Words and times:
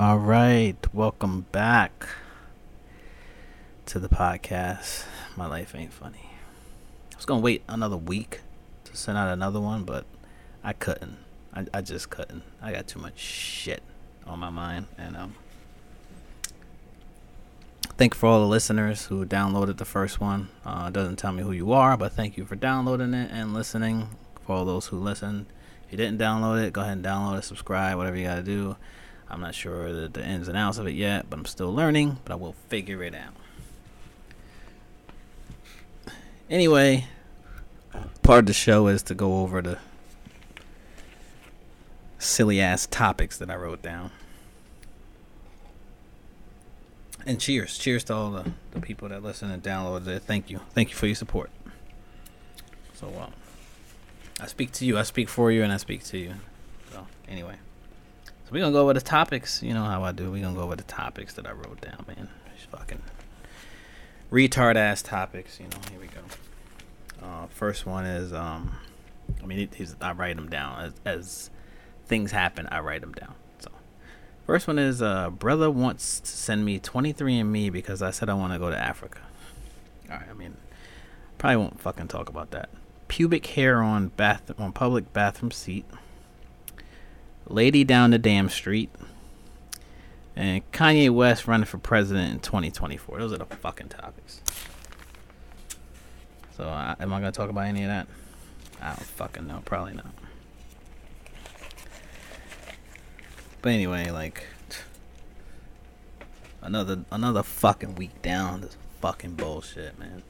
All 0.00 0.16
right, 0.16 0.78
welcome 0.94 1.44
back 1.52 2.08
to 3.84 3.98
the 3.98 4.08
podcast. 4.08 5.04
My 5.36 5.46
life 5.46 5.74
ain't 5.74 5.92
funny. 5.92 6.30
I 7.12 7.16
was 7.16 7.26
gonna 7.26 7.42
wait 7.42 7.62
another 7.68 7.98
week 7.98 8.40
to 8.84 8.96
send 8.96 9.18
out 9.18 9.28
another 9.28 9.60
one, 9.60 9.84
but 9.84 10.06
I 10.64 10.72
couldn't. 10.72 11.18
I, 11.52 11.66
I 11.74 11.82
just 11.82 12.08
couldn't. 12.08 12.44
I 12.62 12.72
got 12.72 12.88
too 12.88 12.98
much 12.98 13.18
shit 13.18 13.82
on 14.26 14.38
my 14.38 14.48
mind, 14.48 14.86
and 14.96 15.18
um, 15.18 15.34
thank 17.98 18.14
you 18.14 18.18
for 18.18 18.30
all 18.30 18.40
the 18.40 18.46
listeners 18.46 19.04
who 19.04 19.26
downloaded 19.26 19.76
the 19.76 19.84
first 19.84 20.18
one. 20.18 20.48
Uh, 20.64 20.88
doesn't 20.88 21.16
tell 21.16 21.32
me 21.32 21.42
who 21.42 21.52
you 21.52 21.72
are, 21.72 21.98
but 21.98 22.12
thank 22.12 22.38
you 22.38 22.46
for 22.46 22.56
downloading 22.56 23.12
it 23.12 23.30
and 23.30 23.52
listening. 23.52 24.08
For 24.46 24.56
all 24.56 24.64
those 24.64 24.86
who 24.86 24.96
listened, 24.96 25.44
if 25.84 25.92
you 25.92 25.98
didn't 25.98 26.18
download 26.18 26.64
it, 26.64 26.72
go 26.72 26.80
ahead 26.80 26.96
and 26.96 27.04
download 27.04 27.40
it, 27.40 27.44
subscribe, 27.44 27.98
whatever 27.98 28.16
you 28.16 28.24
gotta 28.24 28.42
do. 28.42 28.76
I'm 29.30 29.40
not 29.40 29.54
sure 29.54 29.92
the, 29.92 30.08
the 30.08 30.26
ins 30.26 30.48
and 30.48 30.56
outs 30.56 30.78
of 30.78 30.86
it 30.86 30.94
yet, 30.94 31.26
but 31.30 31.38
I'm 31.38 31.44
still 31.44 31.72
learning, 31.72 32.18
but 32.24 32.32
I 32.32 32.36
will 32.36 32.54
figure 32.68 33.02
it 33.04 33.14
out. 33.14 33.34
Anyway, 36.48 37.06
part 38.22 38.40
of 38.40 38.46
the 38.46 38.52
show 38.52 38.88
is 38.88 39.02
to 39.04 39.14
go 39.14 39.40
over 39.42 39.62
the 39.62 39.78
silly 42.18 42.60
ass 42.60 42.86
topics 42.86 43.38
that 43.38 43.50
I 43.50 43.54
wrote 43.54 43.82
down. 43.82 44.10
And 47.24 47.38
cheers. 47.38 47.78
Cheers 47.78 48.02
to 48.04 48.14
all 48.14 48.30
the, 48.30 48.50
the 48.72 48.80
people 48.80 49.08
that 49.10 49.22
listen 49.22 49.50
and 49.50 49.62
download 49.62 50.06
it. 50.08 50.22
Thank 50.22 50.50
you. 50.50 50.60
Thank 50.74 50.90
you 50.90 50.96
for 50.96 51.06
your 51.06 51.14
support. 51.14 51.50
So, 52.94 53.12
I 54.40 54.46
speak 54.46 54.72
to 54.72 54.84
you, 54.84 54.98
I 54.98 55.02
speak 55.02 55.28
for 55.28 55.52
you, 55.52 55.62
and 55.62 55.72
I 55.72 55.76
speak 55.76 56.02
to 56.04 56.18
you. 56.18 56.34
So, 56.92 57.06
anyway. 57.28 57.56
So, 58.50 58.54
we're 58.54 58.64
to 58.64 58.72
go 58.72 58.80
over 58.80 58.94
the 58.94 59.00
topics. 59.00 59.62
You 59.62 59.74
know 59.74 59.84
how 59.84 60.02
I 60.02 60.10
do. 60.10 60.32
We're 60.32 60.42
to 60.42 60.54
go 60.54 60.62
over 60.62 60.74
the 60.74 60.82
topics 60.82 61.34
that 61.34 61.46
I 61.46 61.52
wrote 61.52 61.80
down, 61.80 62.04
man. 62.08 62.28
Just 62.56 62.68
fucking 62.70 63.00
retard 64.32 64.74
ass 64.74 65.02
topics. 65.02 65.60
You 65.60 65.66
know, 65.66 65.78
here 65.88 66.00
we 66.00 66.08
go. 66.08 66.20
Uh, 67.22 67.46
first 67.46 67.86
one 67.86 68.06
is, 68.06 68.32
um, 68.32 68.76
I 69.40 69.46
mean, 69.46 69.68
I 70.00 70.12
write 70.12 70.34
them 70.34 70.48
down 70.48 70.80
as, 70.80 70.92
as 71.04 71.50
things 72.06 72.32
happen. 72.32 72.66
I 72.72 72.80
write 72.80 73.02
them 73.02 73.12
down. 73.12 73.34
So, 73.60 73.70
first 74.46 74.66
one 74.66 74.80
is, 74.80 75.00
uh, 75.00 75.30
brother 75.30 75.70
wants 75.70 76.18
to 76.18 76.30
send 76.30 76.64
me 76.64 76.80
23andMe 76.80 77.70
because 77.70 78.02
I 78.02 78.10
said 78.10 78.28
I 78.28 78.34
want 78.34 78.52
to 78.52 78.58
go 78.58 78.68
to 78.68 78.76
Africa. 78.76 79.20
All 80.10 80.16
right, 80.16 80.26
I 80.28 80.34
mean, 80.34 80.56
probably 81.38 81.58
won't 81.58 81.80
fucking 81.80 82.08
talk 82.08 82.28
about 82.28 82.50
that. 82.50 82.68
Pubic 83.06 83.46
hair 83.46 83.80
on 83.80 84.08
bath 84.08 84.50
on 84.58 84.72
public 84.72 85.12
bathroom 85.12 85.52
seat. 85.52 85.84
Lady 87.50 87.82
down 87.84 88.10
the 88.10 88.18
damn 88.18 88.48
street. 88.48 88.90
And 90.36 90.70
Kanye 90.72 91.10
West 91.10 91.46
running 91.46 91.66
for 91.66 91.78
president 91.78 92.32
in 92.32 92.40
2024. 92.40 93.18
Those 93.18 93.32
are 93.32 93.38
the 93.38 93.44
fucking 93.44 93.88
topics. 93.88 94.40
So, 96.56 96.64
uh, 96.64 96.94
am 97.00 97.12
I 97.12 97.18
gonna 97.18 97.32
talk 97.32 97.50
about 97.50 97.66
any 97.66 97.82
of 97.82 97.88
that? 97.88 98.06
I 98.80 98.88
don't 98.88 99.02
fucking 99.02 99.46
know. 99.46 99.62
Probably 99.64 99.94
not. 99.94 100.14
But 103.60 103.72
anyway, 103.72 104.10
like 104.10 104.46
another 106.62 107.04
another 107.10 107.42
fucking 107.42 107.96
week 107.96 108.22
down. 108.22 108.62
This 108.62 108.76
fucking 109.00 109.34
bullshit, 109.34 109.98
man. 109.98 110.22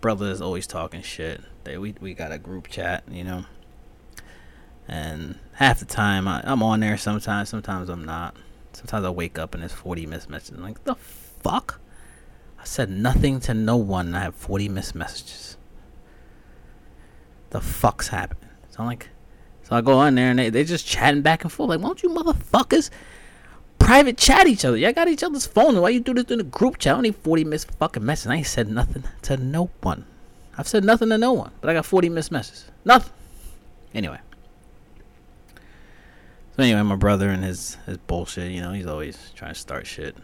Brother 0.00 0.30
is 0.30 0.40
always 0.40 0.66
talking 0.66 1.02
shit. 1.02 1.40
They 1.64 1.76
we 1.76 1.94
we 2.00 2.14
got 2.14 2.32
a 2.32 2.38
group 2.38 2.68
chat, 2.68 3.04
you 3.10 3.24
know. 3.24 3.44
And 4.88 5.38
half 5.54 5.80
the 5.80 5.84
time 5.84 6.28
I, 6.28 6.42
I'm 6.44 6.62
on 6.62 6.80
there. 6.80 6.96
Sometimes, 6.96 7.48
sometimes 7.48 7.88
I'm 7.88 8.04
not. 8.04 8.36
Sometimes 8.72 9.04
I 9.04 9.10
wake 9.10 9.38
up 9.38 9.54
and 9.54 9.62
there's 9.62 9.72
40 9.72 10.06
missed 10.06 10.28
messages. 10.28 10.58
I'm 10.58 10.62
like 10.62 10.84
the 10.84 10.94
fuck. 10.94 11.80
I 12.58 12.64
said 12.64 12.90
nothing 12.90 13.40
to 13.40 13.54
no 13.54 13.76
one. 13.76 14.14
I 14.14 14.20
have 14.20 14.34
40 14.34 14.68
missed 14.68 14.94
messages. 14.94 15.56
The 17.50 17.60
fuck's 17.60 18.08
happening? 18.08 18.50
So 18.70 18.80
I'm 18.80 18.86
like, 18.86 19.08
so 19.62 19.74
I 19.76 19.80
go 19.80 19.94
on 19.98 20.14
there 20.14 20.30
and 20.30 20.38
they 20.38 20.50
they 20.50 20.64
just 20.64 20.86
chatting 20.86 21.22
back 21.22 21.42
and 21.42 21.52
forth. 21.52 21.70
Like, 21.70 21.80
why 21.80 21.86
don't 21.86 22.02
you 22.02 22.10
motherfuckers 22.10 22.90
private 23.78 24.18
chat 24.18 24.46
each 24.46 24.64
other? 24.64 24.76
Y'all 24.76 24.92
got 24.92 25.08
each 25.08 25.22
other's 25.22 25.46
phone. 25.46 25.80
Why 25.80 25.88
you 25.88 26.00
do 26.00 26.14
this 26.14 26.26
in 26.26 26.40
a 26.40 26.44
group 26.44 26.78
chat? 26.78 26.96
I 26.96 27.00
need 27.00 27.16
40 27.16 27.44
missed 27.44 27.70
fucking 27.72 28.04
messages. 28.04 28.30
I 28.30 28.36
ain't 28.36 28.46
said 28.46 28.68
nothing 28.68 29.04
to 29.22 29.36
no 29.36 29.70
one. 29.82 30.04
I've 30.58 30.68
said 30.68 30.84
nothing 30.84 31.08
to 31.08 31.18
no 31.18 31.32
one, 31.32 31.52
but 31.60 31.70
I 31.70 31.72
got 31.74 31.86
40 31.86 32.08
missed 32.10 32.30
messages. 32.30 32.70
Nothing. 32.84 33.12
Anyway. 33.94 34.18
So 36.56 36.62
anyway, 36.62 36.82
my 36.82 36.96
brother 36.96 37.28
and 37.28 37.44
his 37.44 37.76
his 37.86 37.98
bullshit. 37.98 38.50
You 38.50 38.62
know, 38.62 38.72
he's 38.72 38.86
always 38.86 39.30
trying 39.34 39.52
to 39.52 39.60
start 39.60 39.86
shit. 39.86 40.16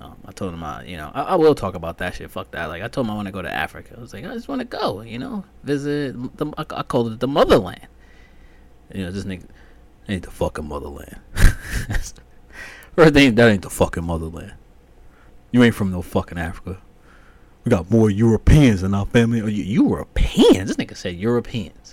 Um, 0.00 0.16
I 0.26 0.32
told 0.32 0.52
him, 0.52 0.62
I, 0.62 0.84
you 0.84 0.96
know, 0.96 1.10
I, 1.14 1.22
I, 1.22 1.34
will 1.36 1.54
talk 1.54 1.74
about 1.74 1.98
that 1.98 2.14
shit. 2.14 2.30
Fuck 2.30 2.50
that. 2.50 2.66
Like, 2.66 2.82
I 2.82 2.88
told 2.88 3.06
him 3.06 3.12
I 3.12 3.14
want 3.14 3.26
to 3.26 3.32
go 3.32 3.40
to 3.40 3.52
Africa. 3.52 3.94
I 3.96 4.00
was 4.00 4.12
like, 4.12 4.26
I 4.26 4.34
just 4.34 4.46
want 4.46 4.60
to 4.60 4.66
go, 4.66 5.00
you 5.00 5.18
know, 5.18 5.44
visit. 5.64 6.36
The, 6.36 6.52
I, 6.58 6.66
I 6.70 6.82
called 6.82 7.12
it 7.12 7.20
the 7.20 7.26
motherland. 7.26 7.80
You 8.92 9.04
know, 9.04 9.10
this 9.10 9.24
nigga 9.24 9.46
ain't 10.08 10.24
the 10.24 10.30
fucking 10.30 10.66
motherland. 10.66 11.16
First 12.94 13.14
thing, 13.14 13.34
that 13.34 13.48
ain't 13.48 13.62
the 13.62 13.70
fucking 13.70 14.04
motherland. 14.04 14.52
You 15.50 15.62
ain't 15.62 15.74
from 15.74 15.90
no 15.90 16.02
fucking 16.02 16.38
Africa. 16.38 16.78
We 17.64 17.70
got 17.70 17.90
more 17.90 18.10
Europeans 18.10 18.82
in 18.82 18.94
our 18.94 19.06
family. 19.06 19.40
Oh, 19.40 19.46
Europeans? 19.46 20.68
This 20.68 20.76
nigga 20.76 20.96
said 20.96 21.16
Europeans. 21.16 21.85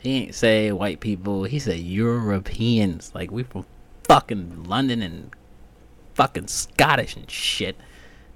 He 0.00 0.14
ain't 0.14 0.34
say 0.34 0.72
white 0.72 1.00
people. 1.00 1.44
He 1.44 1.58
said 1.58 1.78
Europeans. 1.78 3.12
Like 3.14 3.30
we 3.30 3.42
from 3.42 3.66
fucking 4.04 4.64
London 4.64 5.02
and 5.02 5.30
fucking 6.14 6.48
Scottish 6.48 7.16
and 7.16 7.30
shit. 7.30 7.76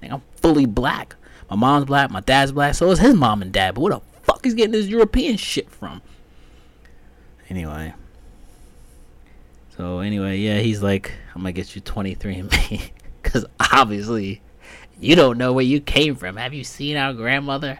Like, 0.01 0.11
I'm 0.11 0.21
fully 0.35 0.65
black. 0.65 1.15
My 1.49 1.55
mom's 1.55 1.85
black. 1.85 2.11
My 2.11 2.19
dad's 2.19 2.51
black. 2.51 2.75
So 2.75 2.89
is 2.91 2.99
his 2.99 3.15
mom 3.15 3.41
and 3.41 3.51
dad. 3.51 3.75
But 3.75 3.81
where 3.81 3.93
the 3.93 4.01
fuck 4.21 4.45
is 4.45 4.53
getting 4.53 4.71
this 4.71 4.87
European 4.87 5.37
shit 5.37 5.69
from? 5.69 6.01
Anyway. 7.49 7.93
So 9.77 9.99
anyway, 9.99 10.37
yeah, 10.37 10.59
he's 10.59 10.83
like, 10.83 11.11
I'm 11.33 11.41
gonna 11.41 11.51
get 11.51 11.75
you 11.75 11.81
23andMe, 11.81 12.91
because 13.23 13.45
obviously, 13.71 14.41
you 14.99 15.15
don't 15.15 15.37
know 15.37 15.51
where 15.51 15.65
you 15.65 15.81
came 15.81 16.15
from. 16.15 16.37
Have 16.37 16.53
you 16.53 16.63
seen 16.63 16.95
our 16.95 17.13
grandmother? 17.13 17.79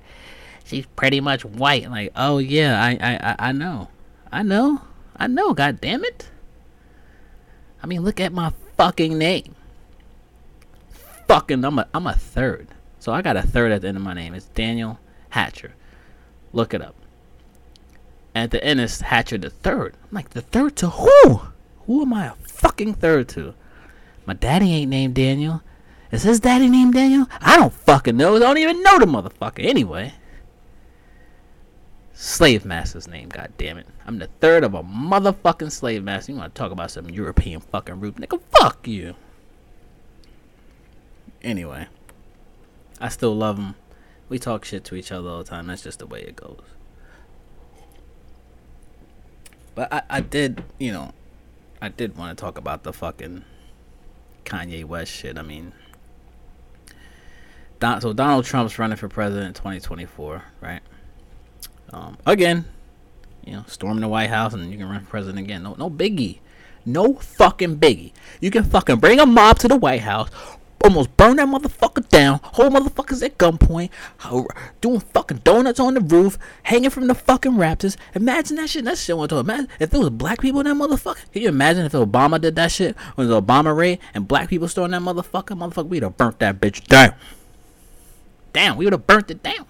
She's 0.66 0.86
pretty 0.86 1.20
much 1.20 1.46
white. 1.46 1.90
Like, 1.90 2.12
oh 2.16 2.38
yeah, 2.38 2.82
I 2.82 2.92
I 3.02 3.50
I 3.50 3.52
know, 3.52 3.90
I 4.32 4.44
know, 4.44 4.82
I 5.16 5.28
know. 5.28 5.54
God 5.54 5.82
damn 5.82 6.04
it. 6.04 6.30
I 7.82 7.88
mean, 7.88 8.02
look 8.02 8.20
at 8.20 8.32
my 8.32 8.54
fucking 8.78 9.18
name 9.18 9.56
fucking 11.34 11.66
I'm 11.66 11.80
a 11.80 11.88
I'm 11.96 12.06
a 12.06 12.14
third. 12.14 12.68
So 13.00 13.12
I 13.12 13.24
got 13.24 13.38
a 13.38 13.42
third 13.42 13.72
at 13.72 13.82
the 13.82 13.88
end 13.88 13.98
of 13.98 14.04
my 14.04 14.14
name. 14.14 14.36
It's 14.36 14.46
Daniel 14.46 15.00
Hatcher. 15.30 15.74
Look 16.52 16.76
it 16.76 16.82
up. 16.82 16.96
At 18.36 18.52
the 18.52 18.64
end 18.64 18.80
it's 18.80 19.02
Hatcher 19.02 19.40
the 19.40 19.50
third. 19.50 19.96
I'm 20.04 20.16
like 20.16 20.30
the 20.30 20.42
third 20.42 20.76
to 20.78 20.90
who? 20.90 21.42
Who 21.88 22.04
am 22.04 22.14
I 22.14 22.28
a 22.28 22.34
fucking 22.48 22.96
third 22.96 23.30
to? 23.30 23.56
My 24.28 24.36
daddy 24.36 24.72
ain't 24.74 24.92
named 24.92 25.16
Daniel. 25.16 25.64
Is 26.12 26.22
his 26.22 26.40
daddy 26.40 26.70
named 26.70 26.94
Daniel? 26.94 27.28
I 27.42 27.58
don't 27.58 27.74
fucking 27.74 28.16
know. 28.16 28.36
I 28.36 28.40
don't 28.40 28.60
even 28.60 28.84
know 28.84 29.00
the 29.00 29.06
motherfucker. 29.06 29.66
Anyway. 29.66 30.14
Slave 32.14 32.64
master's 32.64 33.08
name, 33.08 33.30
god 33.30 33.52
damn 33.58 33.78
it. 33.78 33.88
I'm 34.06 34.20
the 34.20 34.28
third 34.40 34.64
of 34.64 34.74
a 34.76 34.84
motherfucking 34.84 35.72
slave 35.72 36.04
master. 36.04 36.32
You 36.32 36.38
wanna 36.38 36.50
talk 36.50 36.72
about 36.72 36.92
some 36.92 37.10
European 37.10 37.60
fucking 37.60 38.00
root 38.00 38.16
nigga? 38.16 38.40
Fuck 38.52 38.88
you 38.88 39.16
anyway, 41.44 41.88
I 43.00 43.10
still 43.10 43.36
love 43.36 43.58
him. 43.58 43.76
We 44.30 44.40
talk 44.40 44.66
shit 44.66 44.84
to 44.86 44.96
each 44.96 45.12
other 45.12 45.30
all 45.30 45.40
the 45.40 45.44
time. 45.44 45.68
That's 45.68 45.84
just 45.84 46.00
the 46.00 46.08
way 46.08 46.22
it 46.22 46.36
goes. 46.36 46.62
But 49.76 49.92
I, 49.92 50.02
I 50.10 50.22
did, 50.22 50.64
you 50.80 50.92
know, 50.92 51.14
I 51.82 51.90
did 51.90 52.18
want 52.18 52.38
to 52.38 52.42
talk 52.42 52.58
about 52.58 52.84
the 52.84 52.94
fucking 52.94 53.44
Kanye 54.46 54.86
West 54.86 55.12
shit. 55.12 55.38
I 55.38 55.42
mean, 55.42 55.74
Don, 57.80 58.00
so 58.02 58.14
Donald 58.14 58.46
Trump's 58.46 58.80
running 58.80 58.98
for 58.98 59.10
president 59.10 59.48
in 59.48 59.54
2024, 59.54 60.44
right? 60.62 60.82
Um, 61.94 62.18
again, 62.26 62.66
you 63.46 63.54
know, 63.54 63.64
storm 63.68 64.00
the 64.00 64.08
White 64.08 64.30
House 64.30 64.54
and 64.54 64.72
you 64.72 64.78
can 64.78 64.90
run 64.90 65.02
for 65.02 65.12
president 65.12 65.46
again. 65.46 65.64
No, 65.64 65.76
no 65.78 65.90
biggie. 65.90 66.40
No 66.86 67.16
fucking 67.16 67.78
biggie. 67.78 68.12
You 68.42 68.52
can 68.52 68.64
fucking 68.64 68.98
bring 68.98 69.20
a 69.20 69.26
mob 69.26 69.60
to 69.60 69.68
the 69.68 69.76
White 69.76 70.02
House, 70.02 70.30
almost 70.84 71.16
burn 71.16 71.38
that 71.38 71.48
motherfucker 71.48 72.08
down, 72.10 72.42
hold 72.44 72.74
motherfuckers 72.74 73.24
at 73.24 73.38
gunpoint, 73.38 73.90
doing 74.82 75.00
fucking 75.00 75.38
donuts 75.46 75.80
on 75.80 75.94
the 75.94 76.02
roof, 76.02 76.38
hanging 76.64 76.90
from 76.90 77.08
the 77.08 77.16
fucking 77.16 77.54
Raptors. 77.54 77.96
Imagine 78.16 78.58
that 78.58 78.70
shit. 78.70 78.84
That 78.84 78.98
shit 78.98 79.16
want 79.16 79.30
to 79.30 79.38
imagine 79.38 79.70
if 79.80 79.94
it 79.94 79.98
was 79.98 80.10
black 80.10 80.42
people 80.42 80.60
in 80.60 80.66
that 80.66 80.76
motherfucker. 80.76 81.32
Can 81.32 81.44
you 81.44 81.50
imagine 81.50 81.86
if 81.86 81.94
Obama 81.94 82.42
did 82.42 82.56
that 82.56 82.72
shit? 82.72 82.98
When 83.16 83.30
was 83.30 83.42
Obama 83.42 83.76
raid 83.76 84.00
and 84.14 84.28
black 84.28 84.50
people 84.50 84.68
stormed 84.68 84.94
that 84.94 85.02
motherfucker, 85.02 85.58
motherfucker, 85.58 85.88
we'd 85.88 86.04
have 86.04 86.18
burnt 86.18 86.40
that 86.40 86.60
bitch 86.60 86.86
down. 86.88 87.14
Damn, 88.52 88.78
we 88.78 88.86
would 88.86 88.94
have 88.94 89.08
burnt 89.08 89.32
it 89.32 89.42
down. 89.42 89.66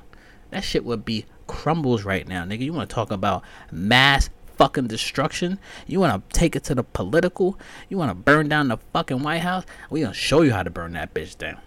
That 0.49 0.63
shit 0.63 0.83
would 0.83 1.05
be 1.05 1.25
crumbles 1.53 2.03
right 2.03 2.27
now, 2.27 2.43
nigga. 2.43 2.61
You 2.61 2.73
want 2.73 2.89
to 2.89 2.93
talk 2.93 3.11
about 3.11 3.43
mass 3.71 4.31
fucking 4.57 4.87
destruction. 4.87 5.59
You 5.85 5.99
want 5.99 6.29
to 6.29 6.39
take 6.39 6.55
it 6.55 6.63
to 6.65 6.75
the 6.75 6.83
political. 6.83 7.59
You 7.89 7.97
want 7.97 8.09
to 8.09 8.15
burn 8.15 8.49
down 8.49 8.69
the 8.69 8.77
fucking 8.91 9.21
White 9.21 9.41
House. 9.41 9.63
We 9.91 10.01
gonna 10.01 10.15
show 10.15 10.41
you 10.41 10.51
how 10.51 10.63
to 10.63 10.71
burn 10.71 10.93
that 10.93 11.13
bitch 11.13 11.37
down. 11.37 11.59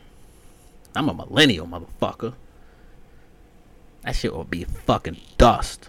I'm 0.96 1.08
a 1.08 1.14
millennial 1.14 1.68
motherfucker. 1.68 2.34
That 4.02 4.16
shit 4.16 4.34
will 4.34 4.44
be 4.44 4.64
fucking 4.64 5.18
dust. 5.38 5.88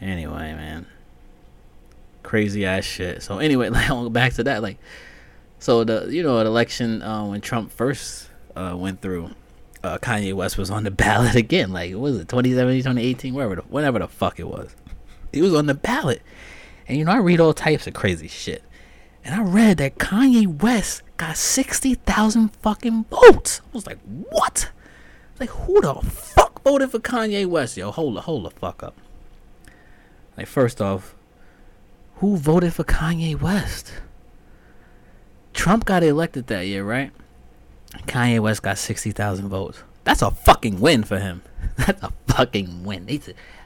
Anyway, 0.00 0.52
man. 0.52 0.86
Crazy 2.24 2.66
ass 2.66 2.84
shit. 2.84 3.22
So 3.22 3.38
anyway, 3.38 3.68
like 3.70 4.12
back 4.12 4.34
to 4.34 4.44
that. 4.44 4.60
Like, 4.60 4.78
so 5.60 5.84
the 5.84 6.08
you 6.10 6.24
know 6.24 6.38
the 6.40 6.46
election 6.46 7.00
uh, 7.00 7.26
when 7.26 7.40
Trump 7.40 7.70
first 7.70 8.28
uh, 8.56 8.74
went 8.76 9.00
through, 9.00 9.30
uh, 9.82 9.98
Kanye 9.98 10.34
West 10.34 10.58
was 10.58 10.70
on 10.70 10.84
the 10.84 10.90
ballot 10.90 11.34
again. 11.34 11.72
Like, 11.72 11.94
was 11.94 12.16
it 12.16 12.28
2017, 12.28 12.82
2018, 12.82 13.34
wherever, 13.34 13.56
the, 13.56 13.62
whenever 13.62 13.98
the 13.98 14.08
fuck 14.08 14.38
it 14.38 14.48
was. 14.48 14.74
He 15.32 15.42
was 15.42 15.54
on 15.54 15.66
the 15.66 15.74
ballot. 15.74 16.22
And 16.88 16.98
you 16.98 17.04
know, 17.04 17.12
I 17.12 17.18
read 17.18 17.40
all 17.40 17.54
types 17.54 17.86
of 17.86 17.94
crazy 17.94 18.28
shit. 18.28 18.64
And 19.24 19.34
I 19.34 19.42
read 19.42 19.76
that 19.78 19.98
Kanye 19.98 20.46
West 20.46 21.02
got 21.16 21.36
60,000 21.36 22.48
fucking 22.56 23.04
votes. 23.04 23.60
I 23.60 23.70
was 23.72 23.86
like, 23.86 23.98
what? 24.04 24.70
Like, 25.38 25.50
who 25.50 25.80
the 25.80 25.94
fuck 25.94 26.62
voted 26.62 26.90
for 26.90 26.98
Kanye 26.98 27.46
West? 27.46 27.76
Yo, 27.76 27.90
hold 27.90 28.16
the, 28.16 28.22
hold 28.22 28.44
the 28.44 28.50
fuck 28.50 28.82
up. 28.82 28.94
Like, 30.36 30.46
first 30.46 30.80
off, 30.80 31.14
who 32.16 32.36
voted 32.36 32.74
for 32.74 32.84
Kanye 32.84 33.40
West? 33.40 33.92
Trump 35.52 35.84
got 35.84 36.02
elected 36.02 36.46
that 36.46 36.66
year, 36.66 36.84
right? 36.84 37.12
Kanye 38.06 38.40
West 38.40 38.62
got 38.62 38.78
60,000 38.78 39.48
votes. 39.48 39.82
That's 40.04 40.22
a 40.22 40.30
fucking 40.30 40.80
win 40.80 41.04
for 41.04 41.18
him. 41.18 41.42
That's 41.76 42.02
a 42.02 42.12
fucking 42.28 42.84
win. 42.84 43.06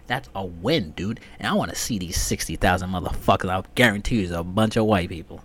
That's 0.07 0.29
a 0.35 0.45
win, 0.45 0.91
dude. 0.93 1.21
And 1.39 1.49
I 1.49 1.55
want 1.55 1.71
to 1.71 1.77
see 1.77 1.99
these 1.99 2.21
60,000 2.21 2.91
motherfuckers. 2.91 3.49
I 3.49 3.63
guarantee 3.75 4.17
you 4.17 4.23
it's 4.25 4.33
a 4.33 4.43
bunch 4.43 4.77
of 4.77 4.87
white 4.87 5.09
people. 5.09 5.43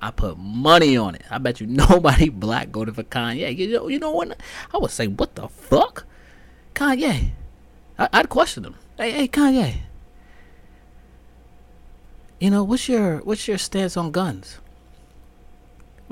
I 0.00 0.10
put 0.10 0.36
money 0.36 0.96
on 0.96 1.14
it. 1.14 1.22
I 1.30 1.38
bet 1.38 1.60
you 1.60 1.66
nobody 1.68 2.28
black 2.28 2.68
voted 2.68 2.96
for 2.96 3.04
Kanye. 3.04 3.56
You 3.56 3.72
know, 3.72 3.88
you 3.88 3.98
know 3.98 4.10
what? 4.10 4.36
I 4.74 4.78
would 4.78 4.90
say, 4.90 5.06
what 5.06 5.34
the 5.36 5.48
fuck? 5.48 6.04
Kanye. 6.74 7.30
I, 7.98 8.20
would 8.20 8.28
question 8.28 8.64
him. 8.64 8.74
Hey, 8.96 9.12
hey, 9.12 9.28
Kanye. 9.28 9.76
You 12.40 12.50
know, 12.50 12.64
what's 12.64 12.88
your 12.88 13.18
what's 13.18 13.46
your 13.46 13.58
stance 13.58 13.96
on 13.96 14.10
guns? 14.10 14.58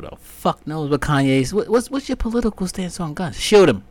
Who 0.01 0.09
the 0.09 0.17
fuck 0.17 0.67
knows 0.67 0.91
what 0.91 1.01
Kanye's? 1.01 1.53
What, 1.53 1.69
what's 1.69 1.91
what's 1.91 2.09
your 2.09 2.17
political 2.17 2.67
stance 2.67 2.99
on 3.01 3.15
guns? 3.15 3.39
Shoot 3.39 3.69
him. 3.69 3.85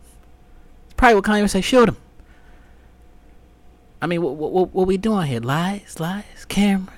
It's 0.86 0.94
probably 0.96 1.16
what 1.16 1.24
Kanye 1.24 1.42
would 1.42 1.52
say. 1.52 1.62
Shoot 1.62 1.90
him. 1.90 1.98
I 4.02 4.08
mean, 4.08 4.22
what 4.22 4.36
what 4.36 4.74
what 4.74 4.88
we 4.88 4.98
doing 4.98 5.28
here? 5.28 5.40
Lies, 5.40 6.00
lies, 6.00 6.46
cameras. 6.48 6.96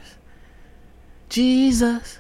Jesus. 1.30 2.20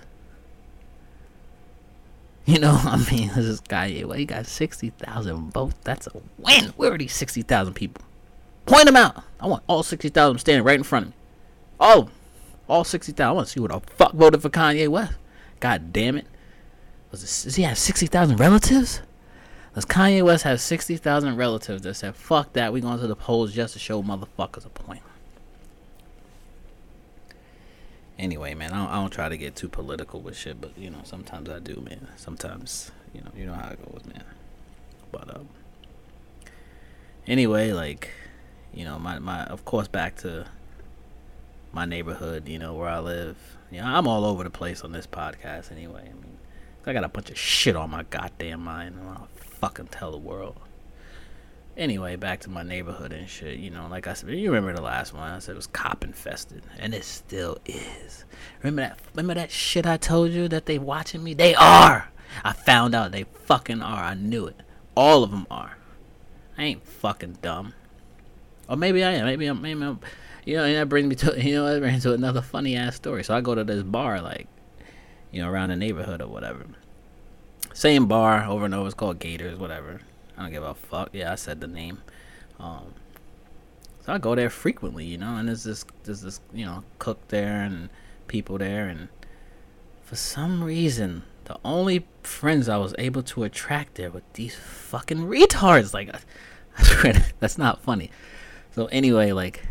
You 2.45 2.59
know, 2.59 2.77
I 2.83 2.97
mean, 3.09 3.29
this 3.29 3.45
is 3.45 3.61
guy. 3.61 4.03
Well, 4.05 4.17
he 4.17 4.25
got 4.25 4.45
sixty 4.45 4.89
thousand 4.89 5.51
votes. 5.53 5.75
That's 5.83 6.07
a 6.07 6.21
win. 6.37 6.73
Where 6.75 6.93
are 6.93 6.97
these 6.97 7.13
sixty 7.13 7.41
thousand 7.41 7.75
people? 7.75 8.03
Point 8.65 8.85
them 8.85 8.97
out. 8.97 9.23
I 9.39 9.47
want 9.47 9.63
all 9.67 9.83
sixty 9.83 10.09
thousand 10.09 10.39
standing 10.39 10.65
right 10.65 10.77
in 10.77 10.83
front 10.83 11.05
of 11.05 11.11
me. 11.11 11.17
Oh, 11.79 12.09
all 12.67 12.83
sixty 12.83 13.13
thousand. 13.13 13.29
I 13.29 13.33
want 13.33 13.47
to 13.47 13.53
see 13.53 13.59
what 13.61 13.71
the 13.71 13.79
fuck 13.93 14.13
voted 14.13 14.41
for 14.41 14.49
Kanye 14.49 14.89
West. 14.89 15.13
God 15.61 15.93
damn 15.93 16.17
it. 16.17 16.25
Was 17.11 17.23
it, 17.23 17.45
does 17.45 17.55
he 17.55 17.63
have 17.63 17.77
60,000 17.77 18.37
relatives? 18.37 19.01
Does 19.75 19.85
Kanye 19.85 20.23
West 20.23 20.43
have 20.43 20.59
60,000 20.59 21.35
relatives 21.35 21.83
that 21.83 21.93
said, 21.93 22.15
fuck 22.15 22.53
that, 22.53 22.73
we 22.73 22.81
going 22.81 22.99
to 22.99 23.07
the 23.07 23.15
polls 23.15 23.53
just 23.53 23.73
to 23.73 23.79
show 23.79 24.01
motherfuckers 24.01 24.65
a 24.65 24.69
point? 24.69 25.01
Anyway, 28.19 28.53
man, 28.53 28.71
I 28.71 28.77
don't, 28.77 28.89
I 28.89 28.95
don't 28.95 29.09
try 29.09 29.29
to 29.29 29.37
get 29.37 29.55
too 29.55 29.69
political 29.69 30.21
with 30.21 30.37
shit, 30.37 30.61
but, 30.61 30.77
you 30.77 30.89
know, 30.89 30.99
sometimes 31.03 31.49
I 31.49 31.59
do, 31.59 31.81
man. 31.81 32.07
Sometimes, 32.17 32.91
you 33.13 33.21
know, 33.21 33.31
you 33.35 33.45
know 33.45 33.53
how 33.53 33.69
it 33.69 33.91
goes, 33.91 34.05
man. 34.05 34.23
But, 35.11 35.35
um, 35.35 35.49
anyway, 37.25 37.71
like, 37.71 38.11
you 38.73 38.85
know, 38.85 38.99
my, 38.99 39.19
my, 39.19 39.45
of 39.45 39.65
course, 39.65 39.87
back 39.87 40.17
to 40.17 40.45
my 41.73 41.85
neighborhood, 41.85 42.47
you 42.47 42.59
know, 42.59 42.73
where 42.73 42.89
I 42.89 42.99
live. 42.99 43.37
You 43.71 43.81
know, 43.81 43.87
I'm 43.87 44.07
all 44.07 44.25
over 44.25 44.43
the 44.43 44.49
place 44.49 44.83
on 44.83 44.91
this 44.91 45.07
podcast 45.07 45.71
anyway. 45.71 46.09
I 46.09 46.13
mean, 46.13 46.37
I 46.85 46.93
got 46.93 47.03
a 47.03 47.09
bunch 47.09 47.29
of 47.29 47.37
shit 47.37 47.75
on 47.75 47.91
my 47.91 48.03
goddamn 48.03 48.63
mind. 48.63 48.95
and 48.95 49.03
I 49.03 49.05
want 49.07 49.35
to 49.35 49.43
fucking 49.43 49.87
tell 49.87 50.11
the 50.11 50.17
world. 50.17 50.59
Anyway, 51.77 52.15
back 52.15 52.41
to 52.41 52.49
my 52.49 52.63
neighborhood 52.63 53.13
and 53.13 53.29
shit. 53.29 53.59
You 53.59 53.69
know, 53.69 53.87
like 53.89 54.07
I 54.07 54.13
said, 54.13 54.29
you 54.31 54.51
remember 54.51 54.73
the 54.73 54.81
last 54.81 55.13
one? 55.13 55.23
I 55.23 55.39
said 55.39 55.53
it 55.53 55.55
was 55.55 55.67
cop 55.67 56.03
infested, 56.03 56.63
and 56.79 56.93
it 56.93 57.05
still 57.05 57.59
is. 57.65 58.25
Remember 58.61 58.81
that? 58.81 58.99
Remember 59.13 59.35
that 59.35 59.51
shit 59.51 59.85
I 59.85 59.97
told 59.97 60.31
you 60.31 60.47
that 60.49 60.65
they 60.65 60.79
watching 60.79 61.23
me? 61.23 61.33
They 61.33 61.55
are. 61.55 62.09
I 62.43 62.53
found 62.53 62.95
out 62.95 63.11
they 63.11 63.23
fucking 63.23 63.81
are. 63.81 64.03
I 64.03 64.15
knew 64.15 64.47
it. 64.47 64.59
All 64.95 65.23
of 65.23 65.31
them 65.31 65.47
are. 65.49 65.77
I 66.57 66.63
ain't 66.63 66.85
fucking 66.85 67.37
dumb. 67.41 67.73
Or 68.67 68.75
maybe 68.75 69.03
I 69.03 69.11
am. 69.11 69.25
Maybe 69.25 69.45
I'm. 69.45 69.61
Maybe 69.61 69.81
I'm. 69.81 69.99
You 70.45 70.57
know, 70.57 70.63
and 70.65 70.75
that 70.75 70.89
brings 70.89 71.07
me 71.07 71.15
to 71.15 71.41
you 71.43 71.53
know 71.53 71.73
that 71.73 71.79
brings 71.79 72.05
me 72.05 72.11
to 72.11 72.15
another 72.15 72.41
funny 72.41 72.75
ass 72.75 72.95
story. 72.95 73.23
So 73.23 73.35
I 73.35 73.41
go 73.41 73.55
to 73.55 73.63
this 73.63 73.83
bar 73.83 74.21
like 74.21 74.47
you 75.31 75.41
know, 75.41 75.49
around 75.49 75.69
the 75.69 75.75
neighborhood 75.75 76.21
or 76.21 76.27
whatever. 76.27 76.65
Same 77.73 78.07
bar 78.07 78.45
over 78.45 78.65
and 78.65 78.75
over. 78.75 78.87
It's 78.87 78.95
called 78.95 79.19
Gators, 79.19 79.57
whatever. 79.57 80.01
I 80.37 80.43
don't 80.43 80.51
give 80.51 80.63
a 80.63 80.73
fuck. 80.73 81.09
Yeah, 81.13 81.31
I 81.31 81.35
said 81.35 81.61
the 81.61 81.67
name. 81.67 82.01
Um, 82.59 82.93
so 84.05 84.13
I 84.13 84.17
go 84.17 84.35
there 84.35 84.49
frequently, 84.49 85.05
you 85.05 85.17
know, 85.17 85.35
and 85.35 85.47
there's 85.47 85.63
this, 85.63 85.85
there's 86.03 86.21
this, 86.21 86.41
you 86.53 86.65
know, 86.65 86.83
cook 86.99 87.27
there 87.27 87.61
and 87.61 87.89
people 88.27 88.57
there, 88.57 88.87
and 88.87 89.09
for 90.03 90.15
some 90.15 90.63
reason, 90.63 91.23
the 91.45 91.57
only 91.63 92.05
friends 92.23 92.67
I 92.67 92.77
was 92.77 92.95
able 92.97 93.23
to 93.23 93.43
attract 93.43 93.95
there 93.95 94.11
were 94.11 94.23
these 94.33 94.55
fucking 94.55 95.19
retards. 95.19 95.93
Like, 95.93 96.09
I 96.77 96.83
swear, 96.83 97.25
that's 97.39 97.57
not 97.57 97.81
funny. 97.81 98.11
So 98.73 98.87
anyway, 98.87 99.31
like, 99.31 99.65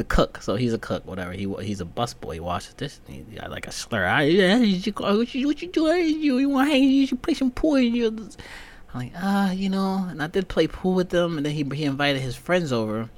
the 0.00 0.04
cook. 0.04 0.42
So 0.42 0.56
he's 0.56 0.72
a 0.72 0.78
cook, 0.78 1.06
whatever. 1.06 1.32
He 1.32 1.46
he's 1.60 1.80
a 1.80 1.84
busboy. 1.84 2.34
He 2.34 2.40
washes 2.40 2.74
this. 2.74 3.00
He 3.06 3.18
got 3.36 3.50
like 3.50 3.66
a 3.66 3.72
slur. 3.72 4.06
I, 4.06 4.22
yeah, 4.22 4.58
what 4.58 5.34
you, 5.34 5.46
what 5.46 5.62
you 5.62 5.68
doing? 5.68 6.20
You, 6.20 6.38
you 6.38 6.48
want 6.48 6.68
to 6.68 6.72
hang? 6.72 6.82
You 6.84 7.06
should 7.06 7.22
play 7.22 7.34
some 7.34 7.50
pool. 7.50 7.78
You, 7.78 8.08
I'm 8.08 9.00
like, 9.00 9.12
ah, 9.16 9.48
uh, 9.48 9.52
you 9.52 9.68
know. 9.68 10.06
And 10.08 10.22
I 10.22 10.26
did 10.26 10.48
play 10.48 10.66
pool 10.66 10.94
with 10.94 11.10
them, 11.10 11.36
and 11.36 11.44
then 11.44 11.52
he 11.52 11.64
he 11.74 11.84
invited 11.84 12.22
his 12.22 12.34
friends 12.34 12.72
over, 12.72 13.10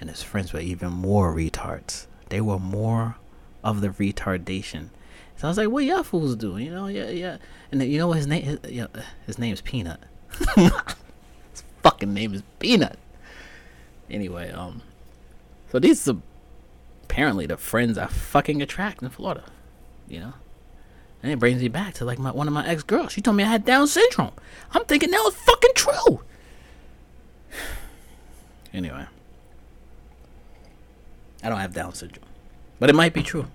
and 0.00 0.08
his 0.08 0.22
friends 0.22 0.52
were 0.52 0.60
even 0.60 0.92
more 0.92 1.34
retards. 1.34 2.06
They 2.28 2.40
were 2.40 2.60
more 2.60 3.16
of 3.64 3.80
the 3.80 3.88
retardation. 3.88 4.90
So 5.36 5.48
I 5.48 5.50
was 5.50 5.58
like, 5.58 5.68
what 5.68 5.84
y'all 5.84 6.04
fools 6.04 6.36
doing? 6.36 6.66
You 6.66 6.70
know, 6.70 6.86
yeah, 6.86 7.10
yeah. 7.10 7.38
And 7.72 7.80
then, 7.80 7.90
you 7.90 7.98
know 7.98 8.06
what 8.06 8.18
his 8.18 8.28
name? 8.28 8.44
His, 8.44 8.58
yeah, 8.68 8.86
his 9.26 9.36
name 9.36 9.52
is 9.52 9.60
Peanut. 9.60 9.98
his 10.54 11.64
fucking 11.82 12.14
name 12.14 12.34
is 12.34 12.44
Peanut. 12.60 12.98
Anyway, 14.08 14.52
um, 14.52 14.80
so 15.74 15.80
these 15.80 16.06
are 16.06 16.18
apparently 17.02 17.46
the 17.46 17.56
friends 17.56 17.98
I 17.98 18.06
fucking 18.06 18.62
attract 18.62 19.02
in 19.02 19.08
Florida, 19.10 19.42
you 20.06 20.20
know. 20.20 20.34
And 21.20 21.32
it 21.32 21.40
brings 21.40 21.60
me 21.60 21.66
back 21.66 21.94
to 21.94 22.04
like 22.04 22.20
my 22.20 22.30
one 22.30 22.46
of 22.46 22.54
my 22.54 22.64
ex 22.64 22.84
girls. 22.84 23.10
She 23.10 23.20
told 23.20 23.36
me 23.36 23.42
I 23.42 23.48
had 23.48 23.64
Down 23.64 23.88
syndrome. 23.88 24.30
I'm 24.70 24.84
thinking 24.84 25.10
that 25.10 25.22
was 25.24 25.34
fucking 25.34 25.72
true. 25.74 26.20
Anyway, 28.72 29.04
I 31.42 31.48
don't 31.48 31.58
have 31.58 31.74
Down 31.74 31.92
syndrome, 31.92 32.26
but 32.78 32.88
it 32.88 32.94
might 32.94 33.12
be 33.12 33.24
true. 33.24 33.46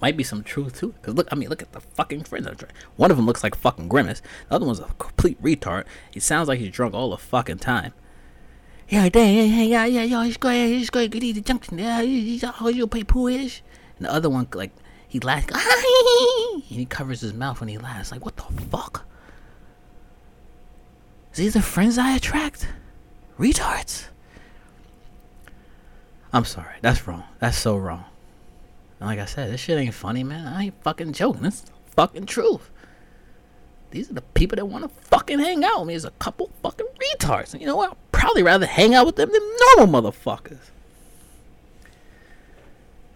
Might 0.00 0.16
be 0.16 0.22
some 0.22 0.44
truth 0.44 0.78
too. 0.78 0.94
Cause 1.02 1.14
look, 1.14 1.26
I 1.32 1.34
mean, 1.34 1.48
look 1.48 1.62
at 1.62 1.72
the 1.72 1.80
fucking 1.80 2.22
friends. 2.22 2.46
I'm 2.46 2.56
One 2.94 3.10
of 3.10 3.16
them 3.16 3.26
looks 3.26 3.42
like 3.42 3.56
fucking 3.56 3.88
grimace. 3.88 4.22
The 4.48 4.54
other 4.54 4.66
one's 4.66 4.78
a 4.78 4.84
complete 5.00 5.42
retard. 5.42 5.86
He 6.12 6.20
sounds 6.20 6.46
like 6.46 6.60
he's 6.60 6.70
drunk 6.70 6.94
all 6.94 7.10
the 7.10 7.16
fucking 7.16 7.58
time. 7.58 7.94
Yeah, 8.88 9.08
yeah, 9.12 9.24
yeah, 9.24 9.62
yeah, 9.62 9.84
yeah, 9.84 10.02
yeah, 10.02 10.24
he's 10.24 10.36
going, 10.36 10.68
he's 10.68 10.90
going 10.90 11.10
to 11.10 11.18
the 11.20 11.40
junction. 11.40 11.78
Yeah, 11.78 12.02
he's 12.02 12.42
how 12.42 12.54
oh, 12.60 12.68
you 12.68 12.86
pay 12.86 13.02
poolish. 13.02 13.62
And 13.96 14.06
the 14.06 14.12
other 14.12 14.30
one, 14.30 14.46
like, 14.54 14.70
he 15.08 15.18
laughs, 15.20 15.46
and 15.52 16.62
he 16.62 16.86
covers 16.86 17.20
his 17.20 17.32
mouth 17.34 17.60
when 17.60 17.68
he 17.68 17.78
laughs. 17.78 18.12
Like, 18.12 18.24
what 18.24 18.36
the 18.36 18.42
fuck? 18.42 19.04
Is 21.32 21.38
these 21.38 21.54
the 21.54 21.62
friends 21.62 21.98
I 21.98 22.16
attract? 22.16 22.68
Retards. 23.38 24.06
I'm 26.32 26.44
sorry. 26.44 26.76
That's 26.80 27.06
wrong. 27.06 27.24
That's 27.40 27.58
so 27.58 27.76
wrong. 27.76 28.04
And 29.00 29.08
like 29.08 29.18
I 29.18 29.24
said, 29.24 29.52
this 29.52 29.60
shit 29.60 29.78
ain't 29.78 29.94
funny, 29.94 30.24
man. 30.24 30.46
I 30.46 30.64
ain't 30.64 30.82
fucking 30.82 31.12
joking. 31.12 31.44
It's 31.44 31.64
fucking 31.94 32.26
truth. 32.26 32.70
These 33.96 34.10
are 34.10 34.14
the 34.14 34.20
people 34.20 34.56
that 34.56 34.66
want 34.66 34.84
to 34.84 34.90
fucking 35.06 35.38
hang 35.38 35.64
out 35.64 35.78
with 35.78 35.88
me. 35.88 35.94
There's 35.94 36.04
a 36.04 36.10
couple 36.10 36.50
fucking 36.62 36.86
retards. 37.00 37.54
And 37.54 37.62
you 37.62 37.66
know 37.66 37.76
what? 37.76 37.92
I'd 37.92 38.12
probably 38.12 38.42
rather 38.42 38.66
hang 38.66 38.94
out 38.94 39.06
with 39.06 39.16
them 39.16 39.32
than 39.32 39.40
normal 39.74 40.12
motherfuckers. 40.12 40.58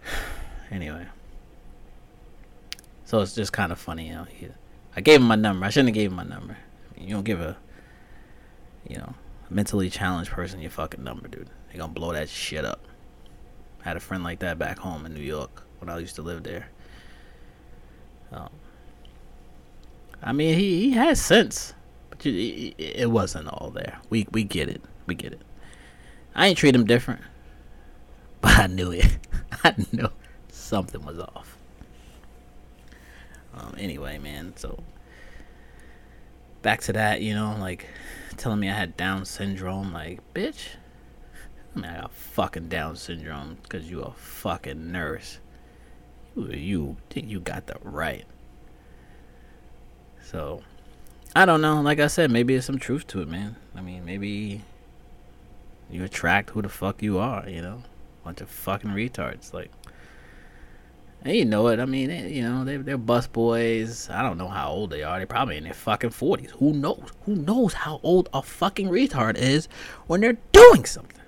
anyway. 0.71 1.05
So 3.05 3.21
it's 3.21 3.35
just 3.35 3.53
kind 3.53 3.71
of 3.71 3.77
funny, 3.77 4.11
I 4.95 5.01
gave 5.01 5.21
him 5.21 5.27
my 5.27 5.35
number. 5.35 5.67
I 5.67 5.69
shouldn't 5.69 5.89
have 5.89 5.93
gave 5.93 6.09
him 6.09 6.15
my 6.17 6.23
number. 6.23 6.57
You 6.97 7.13
don't 7.13 7.25
give 7.25 7.41
a, 7.41 7.57
you 8.89 8.97
know, 8.97 9.13
mentally 9.51 9.91
challenged 9.91 10.31
person 10.31 10.61
your 10.61 10.71
fucking 10.71 11.03
number, 11.03 11.27
dude. 11.27 11.49
They 11.71 11.77
gonna 11.77 11.93
blow 11.93 12.11
that 12.13 12.27
shit 12.27 12.65
up. 12.65 12.87
I 13.81 13.89
had 13.89 13.97
a 13.97 13.99
friend 13.99 14.23
like 14.23 14.39
that 14.39 14.57
back 14.57 14.79
home 14.79 15.05
in 15.05 15.13
New 15.13 15.21
York 15.21 15.61
when 15.77 15.91
I 15.91 15.99
used 15.99 16.15
to 16.15 16.23
live 16.23 16.41
there. 16.41 16.69
Um, 18.31 18.49
I 20.23 20.33
mean, 20.33 20.57
he, 20.57 20.89
he 20.89 20.91
has 20.91 21.19
sense, 21.21 21.73
but 22.09 22.25
it, 22.25 22.75
it 22.77 23.09
wasn't 23.09 23.47
all 23.47 23.71
there. 23.71 23.99
We 24.09 24.27
we 24.31 24.43
get 24.43 24.69
it. 24.69 24.81
We 25.07 25.15
get 25.15 25.33
it. 25.33 25.41
I 26.35 26.47
ain't 26.47 26.57
treat 26.57 26.75
him 26.75 26.85
different, 26.85 27.21
but 28.41 28.57
I 28.57 28.67
knew 28.67 28.91
it. 28.91 29.17
I 29.63 29.75
knew 29.91 30.09
something 30.49 31.03
was 31.03 31.19
off. 31.19 31.57
Um, 33.53 33.75
anyway, 33.77 34.17
man. 34.17 34.53
So 34.55 34.83
back 36.61 36.81
to 36.81 36.93
that, 36.93 37.21
you 37.21 37.33
know, 37.33 37.55
like 37.59 37.87
telling 38.37 38.59
me 38.59 38.69
I 38.69 38.73
had 38.73 38.97
Down 38.97 39.25
syndrome. 39.25 39.93
Like, 39.93 40.19
bitch, 40.33 40.67
I 41.75 41.79
mean, 41.79 41.91
I 41.91 42.01
got 42.01 42.13
fucking 42.13 42.69
Down 42.69 42.95
syndrome 42.95 43.57
because 43.63 43.89
you 43.89 44.01
a 44.01 44.11
fucking 44.11 44.91
nurse. 44.91 45.39
You, 46.35 46.47
you 46.47 46.97
think 47.09 47.27
you 47.27 47.39
got 47.39 47.67
the 47.67 47.75
right. 47.81 48.25
So, 50.31 50.61
I 51.35 51.45
don't 51.45 51.59
know. 51.59 51.81
Like 51.81 51.99
I 51.99 52.07
said, 52.07 52.31
maybe 52.31 52.53
there's 52.53 52.63
some 52.63 52.79
truth 52.79 53.05
to 53.07 53.21
it, 53.21 53.27
man. 53.27 53.57
I 53.75 53.81
mean, 53.81 54.05
maybe 54.05 54.61
you 55.89 56.05
attract 56.05 56.51
who 56.51 56.61
the 56.61 56.69
fuck 56.69 57.03
you 57.03 57.19
are, 57.19 57.47
you 57.49 57.61
know? 57.61 57.83
Bunch 58.23 58.39
of 58.39 58.49
fucking 58.49 58.91
retards. 58.91 59.53
Like, 59.53 59.71
and 61.23 61.35
you 61.35 61.43
know 61.43 61.67
it. 61.67 61.81
I 61.81 61.85
mean, 61.85 62.07
they, 62.07 62.31
you 62.31 62.43
know, 62.43 62.63
they, 62.63 62.77
they're 62.77 62.97
bus 62.97 63.27
boys. 63.27 64.09
I 64.09 64.21
don't 64.21 64.37
know 64.37 64.47
how 64.47 64.71
old 64.71 64.91
they 64.91 65.03
are. 65.03 65.17
They're 65.17 65.27
probably 65.27 65.57
in 65.57 65.65
their 65.65 65.73
fucking 65.73 66.11
40s. 66.11 66.51
Who 66.51 66.71
knows? 66.71 67.09
Who 67.25 67.35
knows 67.35 67.73
how 67.73 67.99
old 68.01 68.29
a 68.33 68.41
fucking 68.41 68.87
retard 68.87 69.35
is 69.37 69.67
when 70.07 70.21
they're 70.21 70.37
doing 70.53 70.85
something? 70.85 71.19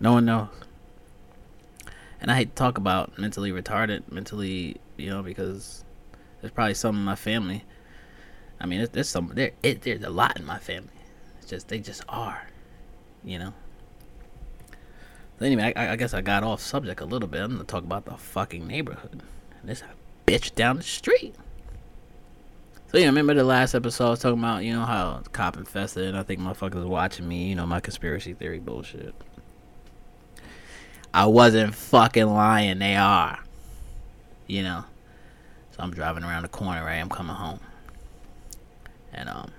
No 0.00 0.14
one 0.14 0.24
knows. 0.24 0.48
And 2.20 2.32
I 2.32 2.34
hate 2.34 2.48
to 2.48 2.54
talk 2.56 2.78
about 2.78 3.16
mentally 3.16 3.52
retarded, 3.52 4.10
mentally, 4.10 4.80
you 4.96 5.08
know, 5.08 5.22
because 5.22 5.84
there's 6.40 6.52
probably 6.52 6.74
some 6.74 6.96
in 6.96 7.04
my 7.04 7.14
family. 7.16 7.64
I 8.60 8.66
mean, 8.66 8.86
there's, 8.92 9.08
some, 9.08 9.32
there, 9.34 9.52
it, 9.62 9.82
there's 9.82 10.02
a 10.02 10.10
lot 10.10 10.38
in 10.38 10.44
my 10.44 10.58
family. 10.58 10.90
It's 11.38 11.48
just, 11.48 11.68
they 11.68 11.78
just 11.78 12.02
are, 12.08 12.46
you 13.24 13.38
know? 13.38 13.54
anyway, 15.40 15.72
I, 15.74 15.92
I, 15.92 15.96
guess 15.96 16.12
I 16.12 16.20
got 16.20 16.44
off 16.44 16.60
subject 16.60 17.00
a 17.00 17.06
little 17.06 17.28
bit. 17.28 17.40
I'm 17.40 17.52
gonna 17.52 17.64
talk 17.64 17.84
about 17.84 18.04
the 18.04 18.16
fucking 18.16 18.66
neighborhood. 18.66 19.22
This 19.64 19.82
bitch 20.26 20.54
down 20.54 20.76
the 20.76 20.82
street. 20.82 21.34
So 22.90 22.98
yeah, 22.98 23.06
remember 23.06 23.34
the 23.34 23.44
last 23.44 23.74
episode 23.74 24.06
I 24.06 24.10
was 24.10 24.20
talking 24.20 24.38
about, 24.38 24.64
you 24.64 24.72
know, 24.72 24.84
how 24.84 25.22
cop 25.32 25.56
infested 25.56 26.08
and 26.08 26.18
I 26.18 26.22
think 26.22 26.40
motherfuckers 26.40 26.84
watching 26.84 27.26
me, 27.28 27.48
you 27.48 27.54
know, 27.54 27.66
my 27.66 27.80
conspiracy 27.80 28.34
theory 28.34 28.58
bullshit. 28.58 29.14
I 31.14 31.26
wasn't 31.26 31.74
fucking 31.74 32.26
lying, 32.26 32.78
they 32.80 32.96
are. 32.96 33.38
You 34.46 34.62
know. 34.62 34.84
So 35.80 35.84
I'm 35.84 35.92
driving 35.92 36.24
around 36.24 36.42
the 36.42 36.48
corner, 36.48 36.84
right? 36.84 36.96
I'm 36.96 37.08
coming 37.08 37.34
home. 37.34 37.58
And 39.14 39.30
um 39.30 39.50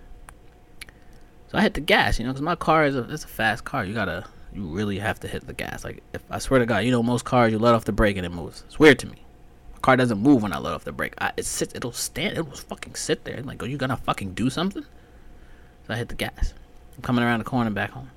so 1.48 1.58
I 1.58 1.62
hit 1.62 1.74
the 1.74 1.82
gas, 1.82 2.20
you 2.20 2.26
know, 2.26 2.32
because 2.32 2.44
my 2.44 2.54
car 2.54 2.86
is 2.86 2.96
a 2.96 3.12
it's 3.12 3.24
a 3.24 3.28
fast 3.28 3.64
car. 3.64 3.84
You 3.84 3.96
gotta 3.96 4.26
you 4.54 4.68
really 4.68 5.00
have 5.00 5.20
to 5.22 5.28
hit 5.28 5.48
the 5.48 5.54
gas. 5.54 5.84
Like 5.84 6.04
if 6.14 6.22
I 6.30 6.38
swear 6.38 6.60
to 6.60 6.68
God, 6.68 6.86
you 6.86 6.92
know 6.92 7.02
most 7.02 7.26
cars 7.26 7.52
you 7.52 7.58
let 7.58 7.74
off 7.74 7.86
the 7.86 7.92
brake 7.92 8.18
and 8.18 8.26
it 8.26 8.32
moves. 8.32 8.64
It's 8.68 8.78
weird 8.78 9.00
to 9.00 9.08
me. 9.08 9.26
My 9.74 9.80
car 9.80 9.98
doesn't 9.98 10.20
move 10.20 10.44
when 10.44 10.54
I 10.54 10.60
let 10.60 10.74
off 10.74 10.84
the 10.84 10.92
brake. 10.92 11.16
I, 11.18 11.32
it 11.38 11.46
sits. 11.48 11.74
It'll 11.74 11.92
stand. 11.92 12.38
It'll 12.38 12.52
fucking 12.52 12.94
sit 12.94 13.24
there. 13.24 13.42
Like, 13.42 13.64
are 13.64 13.66
you 13.66 13.78
gonna 13.78 13.98
fucking 13.98 14.36
do 14.36 14.52
something? 14.52 14.84
So 14.84 15.94
I 15.96 15.96
hit 15.96 16.10
the 16.10 16.16
gas. 16.16 16.54
I'm 16.96 17.02
coming 17.02 17.24
around 17.24 17.40
the 17.40 17.46
corner 17.46 17.72
back 17.72 17.90
home. 17.90 18.12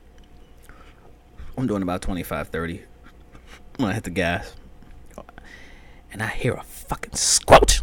I'm 1.56 1.66
doing 1.66 1.80
about 1.80 2.02
25, 2.02 2.48
30 2.48 2.82
when 3.78 3.88
I 3.88 3.94
hit 3.94 4.04
the 4.04 4.10
gas, 4.10 4.54
and 6.12 6.22
I 6.22 6.26
hear 6.26 6.52
a 6.52 6.62
fucking 6.62 7.14
squelch. 7.14 7.80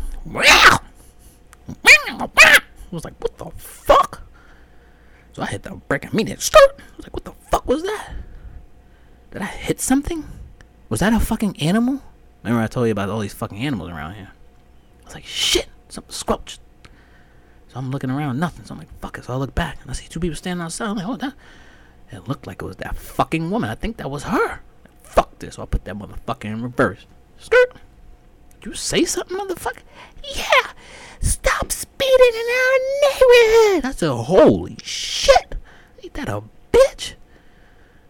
I 2.91 2.95
was 2.95 3.05
like, 3.05 3.19
what 3.19 3.37
the 3.37 3.49
fuck? 3.57 4.21
So 5.33 5.41
I 5.41 5.45
hit 5.45 5.63
the 5.63 5.71
brake 5.87 6.05
immediately. 6.05 6.41
Skirt. 6.41 6.75
I 6.77 6.97
was 6.97 7.05
like, 7.05 7.13
what 7.13 7.25
the 7.25 7.31
fuck 7.49 7.65
was 7.65 7.83
that? 7.83 8.13
Did 9.31 9.41
I 9.41 9.45
hit 9.45 9.79
something? 9.79 10.25
Was 10.89 10.99
that 10.99 11.13
a 11.13 11.19
fucking 11.19 11.61
animal? 11.61 12.01
Remember 12.43 12.61
I 12.61 12.67
told 12.67 12.87
you 12.87 12.91
about 12.91 13.09
all 13.09 13.19
these 13.19 13.33
fucking 13.33 13.57
animals 13.57 13.89
around 13.89 14.15
here. 14.15 14.31
I 15.01 15.05
was 15.05 15.13
like, 15.13 15.25
shit, 15.25 15.67
something 15.87 16.11
squelched. 16.11 16.59
So 17.69 17.79
I'm 17.79 17.91
looking 17.91 18.11
around, 18.11 18.39
nothing. 18.39 18.65
So 18.65 18.73
I'm 18.73 18.79
like, 18.79 18.99
fuck 18.99 19.17
it. 19.17 19.23
So 19.23 19.33
I 19.33 19.37
look 19.37 19.55
back 19.55 19.77
and 19.81 19.89
I 19.89 19.93
see 19.93 20.07
two 20.09 20.19
people 20.19 20.35
standing 20.35 20.63
outside. 20.63 20.89
I'm 20.89 20.97
like, 20.97 21.07
oh, 21.07 21.15
that. 21.15 21.33
It 22.11 22.27
looked 22.27 22.45
like 22.45 22.61
it 22.61 22.65
was 22.65 22.75
that 22.77 22.97
fucking 22.97 23.49
woman. 23.49 23.69
I 23.69 23.75
think 23.75 23.95
that 23.97 24.11
was 24.11 24.23
her. 24.23 24.59
Like, 24.83 25.03
fuck 25.03 25.39
this. 25.39 25.55
So 25.55 25.63
I 25.63 25.65
put 25.65 25.85
that 25.85 25.95
motherfucker 25.95 26.45
in 26.45 26.61
reverse. 26.61 27.05
Skirt. 27.37 27.77
You 28.63 28.73
say 28.73 29.05
something, 29.05 29.37
motherfucker? 29.37 29.81
Yeah. 30.35 30.71
Stop 31.19 31.71
speeding 31.71 32.33
in 32.33 32.47
our 32.59 32.77
neighborhood. 33.01 33.85
I 33.85 33.91
said, 33.95 34.11
holy 34.11 34.77
shit. 34.83 35.55
Ain't 36.03 36.13
that 36.13 36.29
a 36.29 36.43
bitch? 36.71 37.13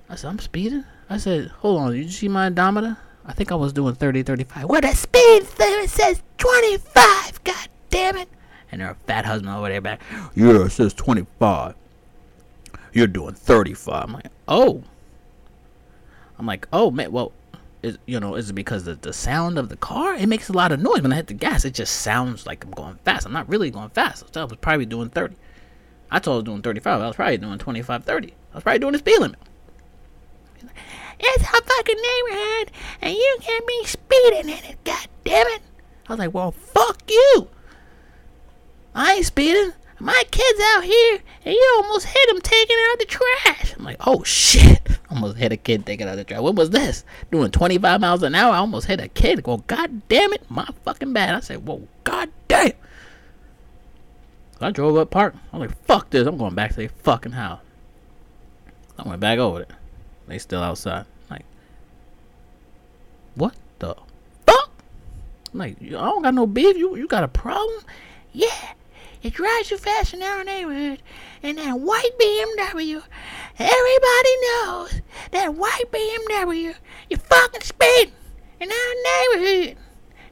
I 0.09 0.15
said, 0.15 0.29
I'm 0.29 0.39
speeding. 0.39 0.85
I 1.09 1.17
said, 1.17 1.47
hold 1.47 1.81
on, 1.81 1.91
did 1.91 2.03
you 2.03 2.09
see 2.09 2.27
my 2.27 2.47
odometer? 2.47 2.97
I 3.25 3.33
think 3.33 3.51
I 3.51 3.55
was 3.55 3.73
doing 3.73 3.95
30, 3.95 4.23
35. 4.23 4.65
Where 4.65 4.81
the 4.81 4.93
speed 4.93 5.43
limit 5.59 5.89
says 5.89 6.21
25, 6.37 7.43
god 7.43 7.67
damn 7.89 8.17
it. 8.17 8.29
And 8.71 8.81
her 8.81 8.95
fat 9.05 9.25
husband 9.25 9.53
over 9.53 9.69
there 9.69 9.81
back, 9.81 10.01
yeah, 10.33 10.65
it 10.65 10.71
says 10.71 10.93
25. 10.93 11.75
You're 12.93 13.07
doing 13.07 13.35
35. 13.35 14.03
I'm 14.03 14.13
like, 14.13 14.27
oh. 14.47 14.83
I'm 16.39 16.45
like, 16.45 16.67
oh, 16.73 16.91
man, 16.91 17.11
well, 17.11 17.31
is, 17.83 17.97
you 18.05 18.19
know, 18.19 18.35
is 18.35 18.49
it 18.49 18.53
because 18.53 18.87
of 18.87 19.01
the 19.01 19.13
sound 19.13 19.57
of 19.57 19.69
the 19.69 19.77
car? 19.77 20.15
It 20.15 20.27
makes 20.27 20.49
a 20.49 20.53
lot 20.53 20.71
of 20.71 20.79
noise. 20.79 21.01
When 21.01 21.11
I 21.11 21.15
hit 21.15 21.27
the 21.27 21.33
gas, 21.33 21.65
it 21.65 21.73
just 21.73 22.01
sounds 22.01 22.45
like 22.45 22.63
I'm 22.63 22.71
going 22.71 22.99
fast. 23.03 23.25
I'm 23.25 23.33
not 23.33 23.49
really 23.49 23.71
going 23.71 23.89
fast. 23.89 24.35
I 24.37 24.43
was 24.43 24.57
probably 24.61 24.85
doing 24.85 25.09
30. 25.09 25.35
I 26.11 26.19
told 26.19 26.35
I 26.35 26.37
was 26.37 26.45
doing 26.45 26.61
35. 26.61 27.01
I 27.01 27.07
was 27.07 27.15
probably 27.15 27.37
doing 27.37 27.57
25, 27.57 28.03
30. 28.03 28.27
I 28.27 28.55
was 28.55 28.63
probably 28.63 28.79
doing 28.79 28.93
the 28.93 28.99
speed 28.99 29.19
limit. 29.19 29.39
It's 31.23 31.43
a 31.43 31.61
fucking 31.61 31.95
neighborhood, 31.95 32.71
and 33.01 33.13
you 33.13 33.37
can't 33.41 33.67
be 33.67 33.83
speeding 33.85 34.49
in 34.49 34.65
it, 34.71 34.83
god 34.83 35.07
damn 35.23 35.47
it. 35.47 35.61
I 36.07 36.13
was 36.13 36.19
like, 36.19 36.33
well, 36.33 36.51
fuck 36.51 36.99
you. 37.09 37.47
I 38.95 39.13
ain't 39.13 39.25
speeding. 39.25 39.73
My 40.01 40.23
kid's 40.31 40.59
out 40.73 40.83
here, 40.83 41.19
and 41.45 41.53
you 41.53 41.73
almost 41.77 42.07
hit 42.07 42.29
him 42.29 42.41
taking 42.41 42.75
out 42.89 42.97
the 42.97 43.05
trash. 43.05 43.75
I'm 43.77 43.83
like, 43.83 43.97
oh 44.07 44.23
shit. 44.23 44.81
Almost 45.11 45.37
hit 45.37 45.51
a 45.51 45.57
kid 45.57 45.85
taking 45.85 46.07
out 46.07 46.15
the 46.15 46.23
trash. 46.23 46.39
What 46.39 46.55
was 46.55 46.71
this? 46.71 47.03
Doing 47.31 47.51
25 47.51 48.01
miles 48.01 48.23
an 48.23 48.33
hour, 48.33 48.53
I 48.53 48.57
almost 48.59 48.87
hit 48.87 48.99
a 49.01 49.09
kid. 49.09 49.45
Well, 49.45 49.57
god 49.67 50.07
damn 50.07 50.33
it. 50.33 50.49
My 50.49 50.65
fucking 50.85 51.11
bad. 51.11 51.35
I 51.35 51.41
said, 51.41 51.67
whoa, 51.67 51.85
god 52.05 52.29
damn. 52.47 52.71
So 54.57 54.67
I 54.67 54.71
drove 54.71 54.95
up 54.97 55.11
park. 55.11 55.35
I'm 55.51 55.59
like, 55.59 55.77
fuck 55.85 56.09
this. 56.09 56.25
I'm 56.25 56.37
going 56.37 56.55
back 56.55 56.71
to 56.71 56.77
the 56.77 56.87
fucking 56.87 57.33
house. 57.33 57.59
I 58.97 59.07
went 59.07 59.19
back 59.19 59.37
over 59.37 59.65
there. 59.65 59.77
They 60.27 60.39
still 60.39 60.63
outside. 60.63 61.05
Like, 61.29 61.45
what 63.35 63.53
the 63.79 63.95
fuck? 64.47 64.71
Like, 65.53 65.75
I 65.79 65.89
don't 65.89 66.23
got 66.23 66.33
no 66.33 66.47
beef. 66.47 66.77
You 66.77 66.95
you 66.95 67.07
got 67.07 67.25
a 67.25 67.27
problem? 67.27 67.83
Yeah. 68.31 68.73
It 69.23 69.33
drives 69.33 69.69
you 69.69 69.77
fast 69.77 70.13
in 70.13 70.23
our 70.23 70.43
neighborhood. 70.43 71.01
And 71.43 71.57
that 71.57 71.79
white 71.79 72.11
BMW, 72.19 73.03
everybody 73.59 74.35
knows 74.41 75.01
that 75.31 75.53
white 75.55 75.91
BMW, 75.91 76.75
you're 77.09 77.19
fucking 77.19 77.61
speeding 77.61 78.13
in 78.59 78.69
our 78.71 79.37
neighborhood. 79.37 79.77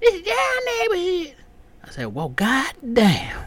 This 0.01 0.15
is 0.15 0.27
our 0.27 0.88
neighborhood. 0.88 1.36
I 1.84 1.89
said, 1.91 2.13
well, 2.13 2.29
goddamn. 2.29 3.46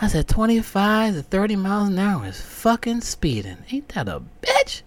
I 0.00 0.06
said 0.06 0.28
25 0.28 1.14
to 1.14 1.22
30 1.22 1.56
miles 1.56 1.88
an 1.88 1.98
hour 1.98 2.26
is 2.26 2.40
fucking 2.40 3.00
speeding. 3.00 3.58
Ain't 3.70 3.88
that 3.90 4.08
a 4.08 4.22
bitch? 4.42 4.82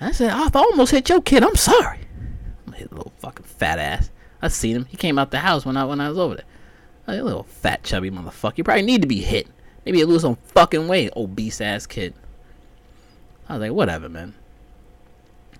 I 0.00 0.10
said, 0.10 0.30
I 0.30 0.48
almost 0.52 0.90
hit 0.90 1.08
your 1.08 1.22
kid. 1.22 1.44
I'm 1.44 1.54
sorry. 1.54 2.00
I'm 2.66 2.72
hit 2.72 2.92
little 2.92 3.12
fucking 3.18 3.44
fat 3.44 3.78
ass. 3.78 4.10
I 4.40 4.48
seen 4.48 4.74
him. 4.74 4.84
He 4.86 4.96
came 4.96 5.16
out 5.18 5.30
the 5.30 5.38
house 5.38 5.64
when 5.64 5.76
I 5.76 5.84
when 5.84 6.00
I 6.00 6.08
was 6.08 6.18
over 6.18 6.34
there. 6.34 6.44
A 7.06 7.20
little 7.20 7.42
fat 7.42 7.82
chubby 7.82 8.10
motherfucker. 8.10 8.58
You 8.58 8.64
probably 8.64 8.82
need 8.82 9.02
to 9.02 9.08
be 9.08 9.20
hit. 9.20 9.48
Maybe 9.84 9.98
you 9.98 10.06
lose 10.06 10.22
some 10.22 10.36
fucking 10.36 10.86
weight, 10.86 11.10
obese 11.16 11.60
ass 11.60 11.86
kid. 11.86 12.14
I 13.48 13.54
was 13.54 13.60
like, 13.60 13.72
whatever, 13.72 14.08
man. 14.08 14.34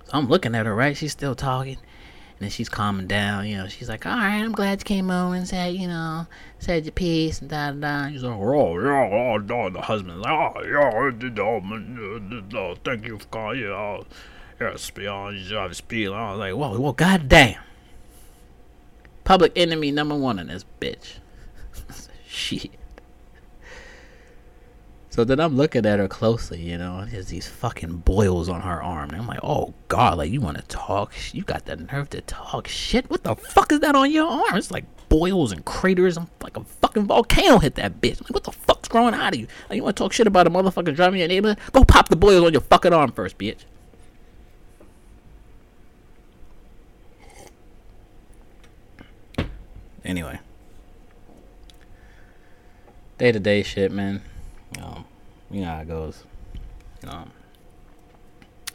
So 0.05 0.13
I'm 0.13 0.29
looking 0.29 0.55
at 0.55 0.67
her, 0.67 0.75
right? 0.75 0.97
She's 0.97 1.13
still 1.13 1.35
talking 1.35 1.79
And 1.79 2.41
then 2.41 2.51
she's 2.51 2.69
calming 2.69 3.09
down, 3.09 3.47
you 3.49 3.57
know. 3.57 3.67
She's 3.67 3.89
like, 3.89 4.07
"All 4.07 4.17
right, 4.17 4.39
I'm 4.39 4.53
glad 4.53 4.81
you 4.81 4.85
came 4.85 5.11
over 5.11 5.35
and 5.35 5.47
said, 5.49 5.75
you 5.75 5.89
know, 5.89 6.27
said 6.61 6.85
your 6.85 6.93
piece 6.93 7.41
and 7.41 7.51
da 7.51 7.73
da 7.73 8.05
da." 8.05 8.09
He's 8.09 8.23
like, 8.23 8.37
oh, 8.37 8.55
"Oh 8.55 8.79
yeah, 8.79 9.11
oh, 9.13 9.35
oh 9.35 9.71
the 9.71 9.81
husband's 9.81 10.25
like, 10.25 10.33
oh 10.33 10.63
yeah, 10.63 10.91
oh, 10.95 11.11
did, 11.11 11.39
oh, 11.39 12.75
thank 12.85 13.05
you 13.07 13.19
for 13.19 13.27
calling, 13.27 13.61
yeah, 13.61 13.69
oh, 13.69 14.07
yeah, 14.61 14.77
speed 14.77 15.09
on, 15.09 15.37
you 15.37 15.75
speed." 15.75 16.09
I 16.09 16.31
was 16.31 16.39
like, 16.39 16.55
"Whoa, 16.55 16.79
whoa, 16.79 16.93
goddamn!" 16.93 17.61
Public 19.25 19.53
enemy 19.57 19.91
number 19.91 20.15
one 20.17 20.39
in 20.39 20.47
this 20.47 20.65
bitch. 20.81 21.19
Shit. 22.43 22.71
So 25.11 25.25
then 25.25 25.41
I'm 25.41 25.57
looking 25.57 25.85
at 25.85 25.99
her 25.99 26.09
closely, 26.09 26.61
you 26.63 26.79
know, 26.79 26.99
and 26.99 27.13
there's 27.13 27.27
these 27.27 27.47
fucking 27.47 27.99
boils 27.99 28.49
on 28.49 28.63
her 28.63 28.83
arm. 28.83 29.11
And 29.11 29.21
I'm 29.21 29.27
like, 29.27 29.41
oh 29.43 29.75
god, 29.89 30.19
like 30.19 30.31
you 30.31 30.41
want 30.41 30.57
to 30.57 30.63
talk? 30.65 31.13
You 31.33 31.43
got 31.43 31.67
the 31.67 31.77
nerve 31.77 32.11
to 32.11 32.23
talk 32.23 32.67
shit? 32.67 33.09
What 33.11 33.23
the 33.23 33.37
fuck 33.37 33.73
is 33.73 33.81
that 33.81 33.95
on 33.95 34.11
your 34.11 34.27
arm? 34.27 34.57
It's 34.57 34.71
like 34.71 34.87
boils 35.09 35.53
and 35.53 35.65
craters. 35.65 36.17
I'm 36.17 36.29
like 36.43 36.57
a 36.57 36.65
fucking 36.65 37.07
volcano 37.07 37.59
hit 37.59 37.75
that 37.75 38.01
bitch. 38.01 38.23
Like, 38.23 38.31
what 38.31 38.45
the 38.45 38.53
fuck's 38.53 38.89
growing 38.89 39.15
out 39.15 39.35
of 39.35 39.39
you? 39.39 39.47
Like, 39.69 39.77
you 39.77 39.85
want 39.85 39.97
to 39.97 40.03
talk 40.03 40.15
shit 40.15 40.27
about 40.27 40.47
a 40.47 40.51
motherfucker 40.51 40.97
driving 40.97 41.21
your 41.21 41.29
neighbor? 41.29 41.57
Go 41.73 41.85
pop 41.85 42.09
the 42.09 42.17
boils 42.17 42.43
on 42.45 42.53
your 42.53 42.63
fucking 42.63 42.95
arm 42.95 43.13
first, 43.13 43.37
bitch. 43.37 43.67
Anyway, 50.05 50.41
day 53.23 53.31
to 53.31 53.38
day 53.38 53.62
shit, 53.62 53.93
man. 53.93 54.21
Um, 54.83 55.05
you 55.49 55.61
know 55.61 55.69
how 55.69 55.81
it 55.83 55.87
goes. 55.87 56.25
Um, 57.07 57.31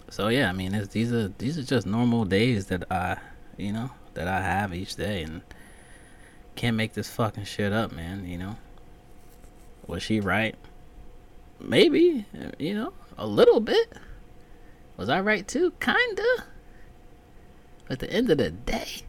so 0.09 0.29
yeah, 0.29 0.47
I 0.47 0.53
mean, 0.53 0.87
these 0.93 1.11
are 1.11 1.27
these 1.37 1.57
are 1.57 1.63
just 1.63 1.85
normal 1.85 2.23
days 2.23 2.67
that 2.67 2.89
I, 2.89 3.17
you 3.57 3.73
know, 3.73 3.91
that 4.13 4.29
I 4.29 4.41
have 4.41 4.73
each 4.73 4.95
day, 4.95 5.23
and 5.23 5.41
can't 6.55 6.77
make 6.77 6.93
this 6.93 7.09
fucking 7.09 7.43
shit 7.43 7.73
up, 7.73 7.91
man. 7.91 8.25
You 8.25 8.37
know, 8.37 8.55
was 9.85 10.01
she 10.01 10.21
right? 10.21 10.55
Maybe, 11.59 12.25
you 12.57 12.73
know, 12.73 12.93
a 13.17 13.27
little 13.27 13.59
bit. 13.59 13.97
Was 14.95 15.09
I 15.09 15.19
right 15.19 15.45
too? 15.45 15.73
Kinda. 15.81 16.45
At 17.89 17.99
the 17.99 18.09
end 18.09 18.29
of 18.29 18.37
the 18.37 18.51
day, 18.51 19.01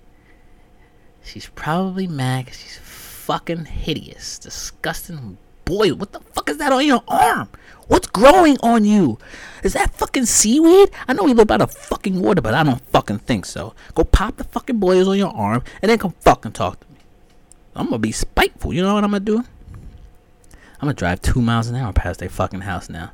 she's 1.23 1.47
probably 1.47 2.09
mad 2.09 2.47
because 2.47 2.61
she's 2.61 2.79
fucking 3.29 3.67
hideous, 3.67 4.39
disgusting, 4.39 5.37
boy, 5.67 5.93
what 5.93 6.13
the 6.13 6.21
fuck 6.33 6.49
is 6.49 6.57
that 6.57 6.73
on 6.73 6.87
your 6.87 7.03
arm? 7.07 7.51
What's 7.87 8.07
growing 8.07 8.57
on 8.63 8.87
you? 8.87 9.19
Is 9.63 9.75
that 9.75 9.93
fucking 9.93 10.25
seaweed? 10.25 10.91
I 11.07 11.13
know 11.13 11.25
we 11.25 11.35
live 11.35 11.47
by 11.47 11.59
the 11.59 11.67
fucking 11.67 12.23
water, 12.23 12.41
but 12.41 12.55
I 12.55 12.63
don't 12.63 12.81
fucking 12.87 13.19
think 13.19 13.45
so. 13.45 13.75
Go 13.95 14.05
pop 14.05 14.39
the 14.39 14.45
fucking 14.45 14.79
boils 14.79 15.09
on 15.09 15.19
your 15.19 15.35
arm 15.37 15.63
and 15.83 15.91
then 15.91 15.99
come 15.99 16.15
fucking 16.21 16.53
talk 16.53 16.81
to 16.81 16.87
me. 16.87 17.01
I'm 17.77 17.89
gonna 17.89 17.99
be 17.99 18.13
spiteful. 18.13 18.73
You 18.73 18.81
know 18.81 18.95
what 18.95 19.05
I'm 19.05 19.11
gonna 19.11 19.21
do? 19.21 19.41
I'm 19.41 20.87
gonna 20.87 20.95
drive 20.95 21.21
two 21.21 21.43
miles 21.43 21.69
an 21.69 21.77
hour 21.77 21.93
past 21.93 22.21
their 22.21 22.31
fucking 22.31 22.63
house 22.63 22.89
now. 22.89 23.13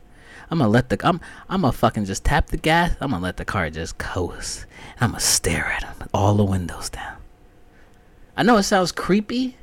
I'm 0.49 0.59
gonna 0.59 0.71
let 0.71 0.91
the 0.91 0.99
I'm 1.05 1.21
I'm 1.49 1.63
gonna 1.63 1.73
fucking 1.73 2.05
just 2.05 2.25
tap 2.25 2.51
the 2.51 2.57
gas. 2.57 2.95
I'm 3.01 3.11
gonna 3.11 3.21
let 3.21 3.37
the 3.37 3.45
car 3.45 3.69
just 3.69 3.99
coast. 3.99 4.67
I'm 5.01 5.11
gonna 5.11 5.19
stare 5.19 5.67
at 5.67 5.81
them 5.81 5.97
with 5.99 6.09
all 6.15 6.35
the 6.35 6.45
windows 6.45 6.89
down. 6.89 7.17
I 8.37 8.45
know 8.45 8.59
it 8.59 8.63
sounds 8.63 8.93
creepy, 8.93 9.57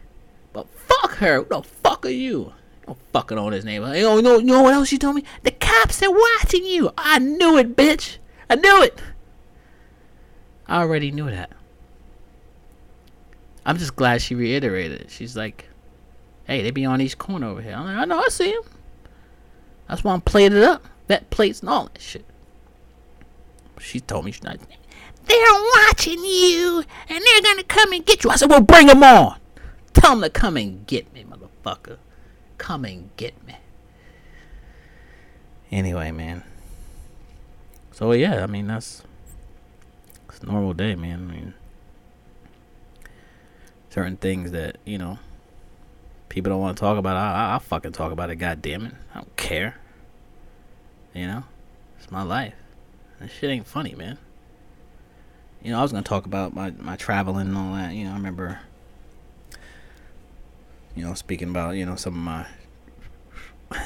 but 0.54 0.68
fuck 0.70 1.16
her. 1.16 1.44
Who 1.44 1.46
the 1.50 1.62
fuck 1.64 2.06
are 2.06 2.10
you? 2.10 2.54
Don't 2.86 2.98
fucking 3.14 3.38
on 3.38 3.54
his 3.54 3.66
neighbor. 3.66 3.96
You 3.96 4.04
know, 4.04 4.16
you 4.18 4.22
know, 4.22 4.38
you 4.38 4.46
know 4.48 4.62
what 4.64 4.74
else 4.74 4.92
you 4.92 4.98
told 4.98 5.16
me? 5.16 5.24
The 5.44 5.52
cops 5.52 6.02
are 6.04 6.12
watching 6.12 6.66
you. 6.66 6.92
I 6.98 7.20
knew 7.20 7.58
it, 7.58 7.76
bitch. 7.76 8.18
I 8.50 8.56
knew 8.56 8.84
it. 8.84 9.02
I 10.68 10.80
already 10.80 11.12
knew 11.12 11.30
that. 11.30 11.52
I'm 13.66 13.78
just 13.78 13.96
glad 13.96 14.22
she 14.22 14.36
reiterated. 14.36 15.12
She's 15.12 15.38
like, 15.38 15.70
hey, 16.46 16.62
they 16.64 16.72
be 16.72 16.86
on 16.86 17.02
each 17.02 17.18
corner 17.18 17.48
over 17.48 17.62
here. 17.62 17.74
I'm 17.74 17.86
like, 17.86 17.98
I 17.98 18.06
know, 18.06 18.20
I 18.20 18.30
see 18.30 18.52
them. 18.52 18.64
That's 19.88 20.04
why 20.04 20.14
I'm 20.14 20.24
it 20.36 20.64
up. 20.64 20.86
That 21.08 21.30
plates 21.30 21.60
and 21.60 21.70
all 21.70 21.86
that 21.86 22.02
shit. 22.02 22.26
She 23.80 24.00
told 24.00 24.26
me 24.26 24.32
she's 24.32 24.44
not. 24.44 24.58
They're 25.26 25.38
watching 25.88 26.24
you, 26.24 26.84
and 27.10 27.24
they're 27.24 27.42
gonna 27.42 27.64
come 27.64 27.92
and 27.92 28.06
get 28.06 28.24
you. 28.24 28.30
I 28.30 28.36
said, 28.38 28.50
well, 28.50 28.62
bring 28.62 28.88
them 28.88 29.04
on. 29.04 29.38
Tell 29.94 30.12
them 30.12 30.22
to 30.22 30.30
come 30.30 30.58
and 30.58 30.86
get 30.88 31.14
me, 31.14 31.24
motherfucker. 31.24 31.98
Come 32.58 32.86
and 32.86 33.10
get 33.18 33.46
me. 33.46 33.56
Anyway, 35.72 36.12
man. 36.12 36.44
So 37.92 38.12
yeah, 38.12 38.44
I 38.44 38.48
mean 38.48 38.68
that's 38.68 39.04
it's 40.30 40.40
a 40.40 40.46
normal 40.46 40.74
day, 40.74 40.96
man. 40.96 41.30
I 41.30 41.34
mean 41.34 41.54
certain 43.92 44.16
things 44.18 44.52
that, 44.52 44.78
you 44.86 44.98
know, 44.98 45.20
people 46.30 46.50
don't 46.50 46.62
want 46.62 46.78
to 46.78 46.82
talk 46.82 46.98
about. 46.98 47.18
I, 47.18 47.52
I, 47.52 47.54
will 47.54 47.60
fucking 47.60 47.92
talk 47.92 48.12
about 48.12 48.30
it, 48.30 48.38
god 48.38 48.62
damn 48.62 48.86
it. 48.86 48.94
I 49.14 49.20
don't 49.20 49.36
care. 49.36 49.76
You 51.14 51.28
know? 51.28 51.44
It's 52.00 52.10
my 52.10 52.24
life. 52.24 52.54
That 53.20 53.30
shit 53.30 53.50
ain't 53.50 53.68
funny, 53.68 53.94
man. 53.94 54.18
You 55.62 55.72
know, 55.72 55.80
I 55.80 55.82
was 55.84 55.92
gonna 55.92 56.04
talk 56.04 56.26
about 56.26 56.56
my, 56.56 56.72
my 56.72 56.96
traveling 56.96 57.48
and 57.48 57.58
all 57.58 57.76
that, 57.76 57.94
you 57.94 58.06
know, 58.06 58.12
I 58.12 58.16
remember 58.16 58.62
you 60.96 61.04
know, 61.04 61.14
speaking 61.14 61.50
about, 61.50 61.76
you 61.76 61.86
know, 61.86 61.96
some 61.96 62.14
of 62.16 62.20
my, 62.20 62.48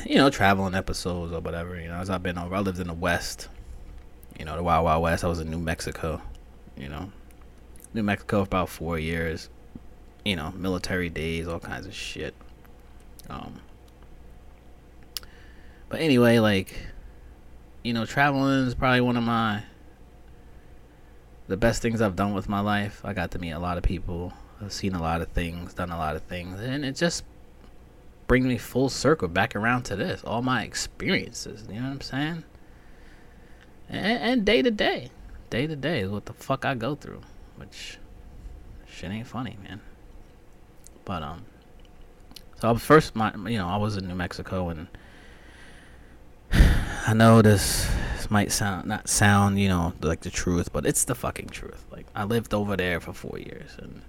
you 0.06 0.16
know, 0.16 0.30
traveling 0.30 0.74
episodes 0.74 1.32
or 1.32 1.40
whatever, 1.40 1.80
you 1.80 1.88
know, 1.88 1.96
as 1.96 2.10
I've 2.10 2.24
been 2.24 2.38
over, 2.38 2.56
I 2.56 2.60
lived 2.60 2.80
in 2.80 2.88
the 2.88 2.94
West, 2.94 3.50
you 4.40 4.46
know, 4.46 4.56
the 4.56 4.64
Wild 4.64 4.86
Wild 4.86 5.04
West. 5.04 5.24
I 5.24 5.28
was 5.28 5.40
in 5.40 5.50
New 5.50 5.60
Mexico, 5.60 6.22
you 6.76 6.90
know, 6.90 7.12
New 7.94 8.04
Mexico 8.04 8.44
for 8.44 8.48
about 8.48 8.70
four 8.70 8.98
years, 8.98 9.50
you 10.24 10.36
know, 10.36 10.52
military 10.52 11.10
days, 11.10 11.48
all 11.48 11.60
kinds 11.60 11.86
of 11.86 11.94
shit. 11.94 12.34
Um, 13.30 13.62
but 15.90 16.00
anyway, 16.00 16.40
like, 16.40 16.76
you 17.84 17.94
know, 17.94 18.06
traveling 18.06 18.66
is 18.66 18.74
probably 18.74 19.02
one 19.02 19.18
of 19.18 19.24
my, 19.24 19.64
the 21.48 21.58
best 21.58 21.84
things 21.84 22.02
I've 22.02 22.16
done 22.16 22.34
with 22.34 22.50
my 22.50 22.60
life. 22.60 23.02
I 23.04 23.14
got 23.14 23.32
to 23.32 23.40
meet 23.40 23.52
a 23.52 23.60
lot 23.60 23.78
of 23.78 23.84
people 23.84 24.34
seen 24.70 24.94
a 24.94 25.02
lot 25.02 25.22
of 25.22 25.30
things, 25.30 25.74
done 25.74 25.92
a 25.92 25.98
lot 25.98 26.16
of 26.16 26.24
things, 26.24 26.60
and 26.60 26.86
it 26.86 26.96
just 26.96 27.24
brings 28.28 28.46
me 28.46 28.58
full 28.58 28.90
circle 28.90 29.28
back 29.28 29.56
around 29.56 29.84
to 29.84 29.96
this. 29.96 30.24
All 30.24 30.42
my 30.42 30.64
experiences, 30.64 31.66
you 31.70 31.76
know 31.76 31.84
what 31.84 31.92
I'm 31.94 32.02
saying? 32.02 32.44
And, 33.90 34.20
and 34.20 34.46
day 34.46 34.62
to 34.62 34.72
day, 34.72 35.12
day 35.50 35.68
to 35.68 35.76
day 35.76 36.02
is 36.02 36.10
what 36.10 36.26
the 36.26 36.34
fuck 36.34 36.66
I 36.66 36.74
go 36.74 36.96
through, 36.96 37.22
which 37.58 37.98
shit 38.88 39.12
ain't 39.12 39.28
funny, 39.28 39.58
man. 39.64 39.82
But 41.04 41.22
um, 41.22 41.46
so 42.60 42.70
I 42.70 42.72
was 42.72 42.84
first, 42.84 43.16
my 43.16 43.34
you 43.48 43.58
know, 43.58 43.68
I 43.68 43.78
was 43.78 43.98
in 43.98 44.08
New 44.08 44.16
Mexico, 44.16 44.70
and 44.70 44.88
I 47.08 47.14
know 47.14 47.42
this 47.42 47.88
this 48.16 48.32
might 48.32 48.52
sound 48.52 48.88
not 48.88 49.08
sound 49.08 49.60
you 49.60 49.70
know 49.70 49.94
like 50.02 50.22
the 50.22 50.32
truth, 50.32 50.74
but 50.74 50.86
it's 50.86 51.04
the 51.04 51.14
fucking 51.14 51.50
truth. 51.50 51.86
Like 51.92 52.08
I 52.16 52.24
lived 52.24 52.54
over 52.54 52.76
there 52.76 53.00
for 53.00 53.14
four 53.14 53.38
years, 53.38 53.72
and 53.78 54.02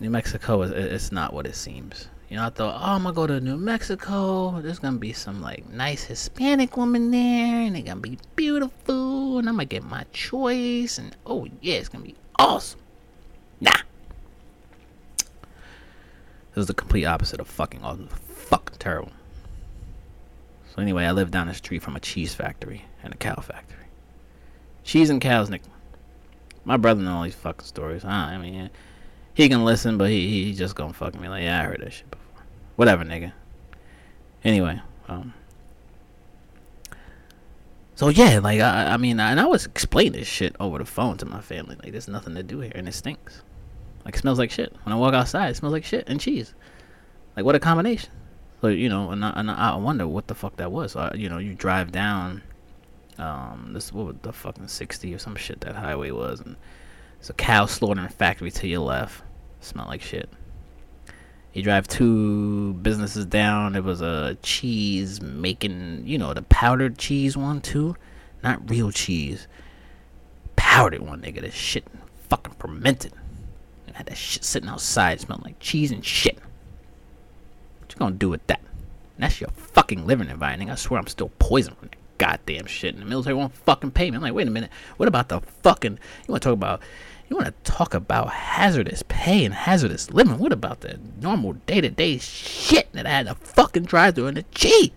New 0.00 0.10
Mexico 0.10 0.62
is 0.62 0.70
it's 0.70 1.12
not 1.12 1.32
what 1.32 1.46
it 1.46 1.54
seems. 1.54 2.08
You 2.28 2.36
know, 2.36 2.46
I 2.46 2.48
thought, 2.50 2.80
oh, 2.80 2.94
I'm 2.94 3.02
gonna 3.02 3.14
go 3.14 3.26
to 3.26 3.40
New 3.40 3.58
Mexico. 3.58 4.60
There's 4.62 4.78
gonna 4.78 4.98
be 4.98 5.12
some 5.12 5.42
like 5.42 5.68
nice 5.68 6.04
Hispanic 6.04 6.76
woman 6.76 7.10
there, 7.10 7.60
and 7.60 7.76
they're 7.76 7.82
gonna 7.82 8.00
be 8.00 8.18
beautiful, 8.36 9.38
and 9.38 9.48
I'm 9.48 9.56
gonna 9.56 9.66
get 9.66 9.84
my 9.84 10.06
choice, 10.12 10.98
and 10.98 11.14
oh 11.26 11.46
yeah, 11.60 11.74
it's 11.74 11.90
gonna 11.90 12.04
be 12.04 12.14
awesome. 12.38 12.80
Nah, 13.60 13.76
it 15.18 16.56
was 16.56 16.66
the 16.66 16.74
complete 16.74 17.04
opposite 17.04 17.38
of 17.38 17.48
fucking 17.48 17.82
awesome. 17.82 18.08
Fucking 18.08 18.78
terrible. 18.78 19.12
So 20.74 20.80
anyway, 20.80 21.04
I 21.04 21.12
lived 21.12 21.32
down 21.32 21.48
the 21.48 21.54
street 21.54 21.82
from 21.82 21.96
a 21.96 22.00
cheese 22.00 22.34
factory 22.34 22.86
and 23.02 23.12
a 23.12 23.16
cow 23.16 23.36
factory. 23.36 23.84
Cheese 24.84 25.10
and 25.10 25.20
cows, 25.20 25.50
Nick. 25.50 25.62
My 26.64 26.78
brother 26.78 27.02
knows 27.02 27.14
all 27.14 27.22
these 27.24 27.34
fucking 27.34 27.66
stories. 27.66 28.04
Huh? 28.04 28.08
I 28.08 28.38
mean 28.38 28.70
he 29.34 29.48
can 29.48 29.64
listen, 29.64 29.98
but 29.98 30.10
he 30.10 30.44
he 30.44 30.54
just 30.54 30.74
gonna 30.74 30.92
fuck 30.92 31.18
me 31.18 31.28
like, 31.28 31.42
yeah, 31.42 31.60
I 31.60 31.64
heard 31.64 31.80
that 31.80 31.92
shit 31.92 32.10
before. 32.10 32.42
Whatever, 32.76 33.04
nigga. 33.04 33.32
Anyway, 34.44 34.80
um. 35.08 35.34
So 37.94 38.08
yeah, 38.08 38.40
like 38.40 38.60
I, 38.60 38.94
I 38.94 38.96
mean, 38.96 39.20
I, 39.20 39.30
and 39.30 39.38
I 39.38 39.46
was 39.46 39.66
explaining 39.66 40.12
this 40.12 40.26
shit 40.26 40.56
over 40.58 40.78
the 40.78 40.84
phone 40.84 41.16
to 41.18 41.26
my 41.26 41.40
family. 41.40 41.76
Like, 41.82 41.92
there's 41.92 42.08
nothing 42.08 42.34
to 42.34 42.42
do 42.42 42.60
here, 42.60 42.72
and 42.74 42.88
it 42.88 42.94
stinks. 42.94 43.42
Like, 44.04 44.16
it 44.16 44.18
smells 44.18 44.38
like 44.38 44.50
shit. 44.50 44.74
When 44.82 44.92
I 44.92 44.96
walk 44.96 45.14
outside, 45.14 45.50
it 45.50 45.56
smells 45.56 45.72
like 45.72 45.84
shit 45.84 46.08
and 46.08 46.18
cheese. 46.18 46.54
Like, 47.36 47.44
what 47.44 47.54
a 47.54 47.60
combination. 47.60 48.10
So 48.60 48.68
you 48.68 48.88
know, 48.88 49.10
and 49.10 49.24
I, 49.24 49.32
and 49.36 49.50
I 49.50 49.76
wonder 49.76 50.06
what 50.06 50.28
the 50.28 50.34
fuck 50.34 50.56
that 50.56 50.72
was. 50.72 50.96
Uh, 50.96 51.12
you 51.14 51.28
know, 51.28 51.38
you 51.38 51.54
drive 51.54 51.92
down, 51.92 52.42
um, 53.18 53.70
this 53.72 53.92
what 53.92 54.22
the 54.22 54.32
fucking 54.32 54.68
sixty 54.68 55.14
or 55.14 55.18
some 55.18 55.36
shit 55.36 55.60
that 55.60 55.74
highway 55.74 56.10
was, 56.10 56.40
and 56.40 56.56
it's 57.22 57.30
a 57.30 57.34
cow 57.34 57.66
slaughtering 57.66 58.08
factory 58.08 58.50
to 58.50 58.66
your 58.66 58.80
left. 58.80 59.22
Smell 59.60 59.86
like 59.86 60.02
shit. 60.02 60.28
You 61.52 61.62
drive 61.62 61.86
two 61.86 62.72
businesses 62.72 63.26
down. 63.26 63.74
There 63.74 63.82
was 63.82 64.00
a 64.00 64.36
cheese 64.42 65.20
making, 65.22 66.02
you 66.04 66.18
know, 66.18 66.34
the 66.34 66.42
powdered 66.42 66.98
cheese 66.98 67.36
one 67.36 67.60
too. 67.60 67.94
Not 68.42 68.68
real 68.68 68.90
cheese. 68.90 69.46
Powdered 70.56 71.02
one, 71.02 71.22
nigga. 71.22 71.42
This 71.42 71.54
shit 71.54 71.84
fucking 72.28 72.54
fermented. 72.58 73.12
And 73.86 73.94
had 73.94 74.06
that 74.06 74.16
shit 74.16 74.42
sitting 74.42 74.68
outside 74.68 75.20
smelling 75.20 75.44
like 75.44 75.60
cheese 75.60 75.92
and 75.92 76.04
shit. 76.04 76.40
What 77.78 77.92
you 77.92 77.98
gonna 78.00 78.16
do 78.16 78.30
with 78.30 78.44
that? 78.48 78.58
And 79.14 79.22
that's 79.22 79.40
your 79.40 79.50
fucking 79.50 80.08
living 80.08 80.28
environment. 80.28 80.72
I 80.72 80.74
swear 80.74 80.98
I'm 80.98 81.06
still 81.06 81.30
poisoned 81.38 81.76
from 81.76 81.90
that 81.90 81.98
goddamn 82.18 82.66
shit. 82.66 82.94
And 82.94 83.02
the 83.04 83.08
military 83.08 83.36
won't 83.36 83.54
fucking 83.54 83.92
pay 83.92 84.10
me. 84.10 84.16
I'm 84.16 84.22
like, 84.22 84.34
wait 84.34 84.48
a 84.48 84.50
minute. 84.50 84.70
What 84.96 85.08
about 85.08 85.28
the 85.28 85.40
fucking. 85.40 85.92
You 85.92 86.32
wanna 86.32 86.40
talk 86.40 86.54
about 86.54 86.82
You 87.28 87.36
want 87.36 87.46
to 87.46 87.70
talk 87.72 87.94
about 87.94 88.30
hazardous 88.30 89.02
pay 89.08 89.44
and 89.44 89.54
hazardous 89.54 90.10
living? 90.10 90.38
What 90.38 90.52
about 90.52 90.80
the 90.80 90.98
normal 91.20 91.54
day 91.54 91.80
to 91.80 91.88
day 91.88 92.18
shit 92.18 92.92
that 92.92 93.06
I 93.06 93.10
had 93.10 93.26
to 93.26 93.34
fucking 93.34 93.84
drive 93.84 94.14
through 94.14 94.26
in 94.26 94.34
the 94.34 94.44
Jeep? 94.52 94.92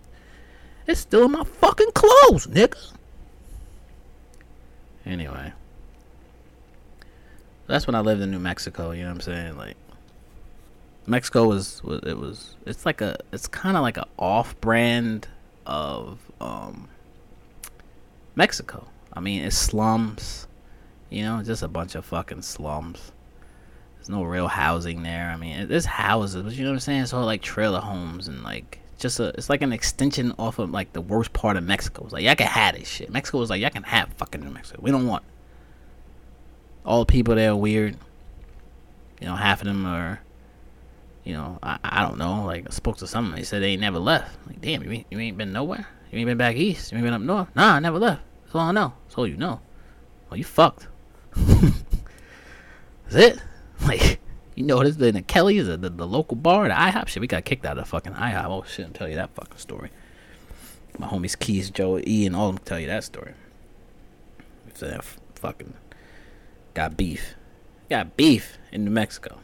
It's 0.86 1.00
still 1.00 1.24
in 1.24 1.32
my 1.32 1.44
fucking 1.44 1.92
clothes, 1.92 2.46
nigga. 2.46 2.92
Anyway, 5.04 5.52
that's 7.66 7.86
when 7.86 7.94
I 7.94 8.00
lived 8.00 8.20
in 8.20 8.30
New 8.30 8.38
Mexico. 8.38 8.90
You 8.90 9.02
know 9.02 9.08
what 9.08 9.14
I'm 9.14 9.20
saying? 9.20 9.56
Like, 9.56 9.76
Mexico 11.06 11.48
was, 11.48 11.82
was 11.84 12.00
it 12.02 12.18
was 12.18 12.56
it's 12.66 12.84
like 12.84 13.00
a 13.00 13.16
it's 13.32 13.46
kind 13.46 13.76
of 13.76 13.82
like 13.82 13.96
a 13.96 14.06
off 14.18 14.60
brand 14.60 15.28
of 15.64 16.18
um 16.40 16.88
Mexico. 18.34 18.86
I 19.12 19.20
mean, 19.20 19.42
it's 19.42 19.56
slums, 19.56 20.45
you 21.10 21.22
know, 21.22 21.42
just 21.42 21.62
a 21.62 21.68
bunch 21.68 21.94
of 21.94 22.04
fucking 22.04 22.42
slums. 22.42 23.12
There's 23.96 24.08
no 24.08 24.22
real 24.22 24.48
housing 24.48 25.02
there. 25.02 25.30
I 25.30 25.36
mean, 25.36 25.68
there's 25.68 25.84
houses, 25.84 26.42
but 26.42 26.52
you 26.52 26.64
know 26.64 26.70
what 26.70 26.74
I'm 26.74 26.80
saying? 26.80 27.02
It's 27.02 27.12
all 27.12 27.24
like 27.24 27.42
trailer 27.42 27.80
homes 27.80 28.28
and 28.28 28.42
like 28.42 28.80
just 28.98 29.20
a. 29.20 29.28
It's 29.28 29.50
like 29.50 29.62
an 29.62 29.72
extension 29.72 30.32
off 30.38 30.58
of 30.58 30.70
like 30.70 30.92
the 30.92 31.00
worst 31.00 31.32
part 31.32 31.56
of 31.56 31.64
Mexico. 31.64 32.04
It's 32.04 32.12
like 32.12 32.22
y'all 32.22 32.34
can 32.34 32.46
have 32.46 32.76
this 32.76 32.88
shit. 32.88 33.10
Mexico 33.10 33.38
was 33.38 33.50
like 33.50 33.60
y'all 33.60 33.70
can 33.70 33.82
have 33.82 34.12
fucking 34.16 34.42
New 34.42 34.50
Mexico. 34.50 34.80
We 34.82 34.90
don't 34.90 35.06
want. 35.06 35.24
All 36.84 37.00
the 37.00 37.10
people 37.10 37.34
there 37.34 37.50
are 37.50 37.56
weird. 37.56 37.96
You 39.20 39.26
know, 39.26 39.34
half 39.34 39.60
of 39.60 39.66
them 39.66 39.86
are. 39.86 40.20
You 41.24 41.32
know, 41.32 41.58
I, 41.60 41.78
I 41.82 42.02
don't 42.02 42.18
know. 42.18 42.44
Like 42.44 42.66
I 42.68 42.70
spoke 42.70 42.98
to 42.98 43.06
someone. 43.08 43.34
They 43.34 43.42
said 43.42 43.60
they 43.60 43.70
ain't 43.70 43.80
never 43.80 43.98
left. 43.98 44.38
Like, 44.46 44.60
damn, 44.60 44.84
you 44.84 44.92
ain't, 44.92 45.06
you 45.10 45.18
ain't 45.18 45.36
been 45.36 45.52
nowhere. 45.52 45.88
You 46.12 46.20
ain't 46.20 46.26
been 46.26 46.38
back 46.38 46.54
east. 46.54 46.92
You 46.92 46.98
ain't 46.98 47.04
been 47.04 47.12
up 47.12 47.20
north. 47.20 47.48
Nah, 47.56 47.74
I 47.74 47.80
never 47.80 47.98
left. 47.98 48.22
That's 48.44 48.54
all 48.54 48.60
I 48.60 48.72
know. 48.72 48.92
That's 49.04 49.18
all 49.18 49.26
you 49.26 49.36
know. 49.36 49.60
Well, 50.30 50.38
you 50.38 50.44
fucked. 50.44 50.86
That's 53.08 53.14
it. 53.14 53.38
Like, 53.82 54.20
you 54.54 54.64
know, 54.64 54.82
this 54.82 54.96
in 54.96 55.14
the 55.14 55.22
Kelly's, 55.22 55.66
the, 55.66 55.76
the, 55.76 55.90
the 55.90 56.06
local 56.06 56.36
bar, 56.36 56.66
the 56.68 56.74
IHOP 56.74 57.08
shit. 57.08 57.20
We 57.20 57.26
got 57.26 57.44
kicked 57.44 57.64
out 57.66 57.78
of 57.78 57.84
the 57.84 57.90
fucking 57.90 58.12
IHOP. 58.14 58.46
Oh 58.46 58.64
shit, 58.66 58.86
I'll 58.86 58.92
tell 58.92 59.08
you 59.08 59.16
that 59.16 59.34
fucking 59.34 59.58
story. 59.58 59.90
My 60.98 61.06
homies 61.06 61.38
Keys, 61.38 61.70
Joe, 61.70 61.98
E, 62.06 62.24
and 62.26 62.34
all 62.34 62.48
of 62.48 62.56
them 62.56 62.64
tell 62.64 62.80
you 62.80 62.86
that 62.86 63.04
story. 63.04 63.34
If 64.66 64.78
they 64.78 64.88
f- 64.88 65.18
fucking 65.34 65.74
got 66.72 66.96
beef, 66.96 67.34
got 67.90 68.16
beef 68.16 68.56
in 68.72 68.84
New 68.84 68.90
Mexico. 68.90 69.40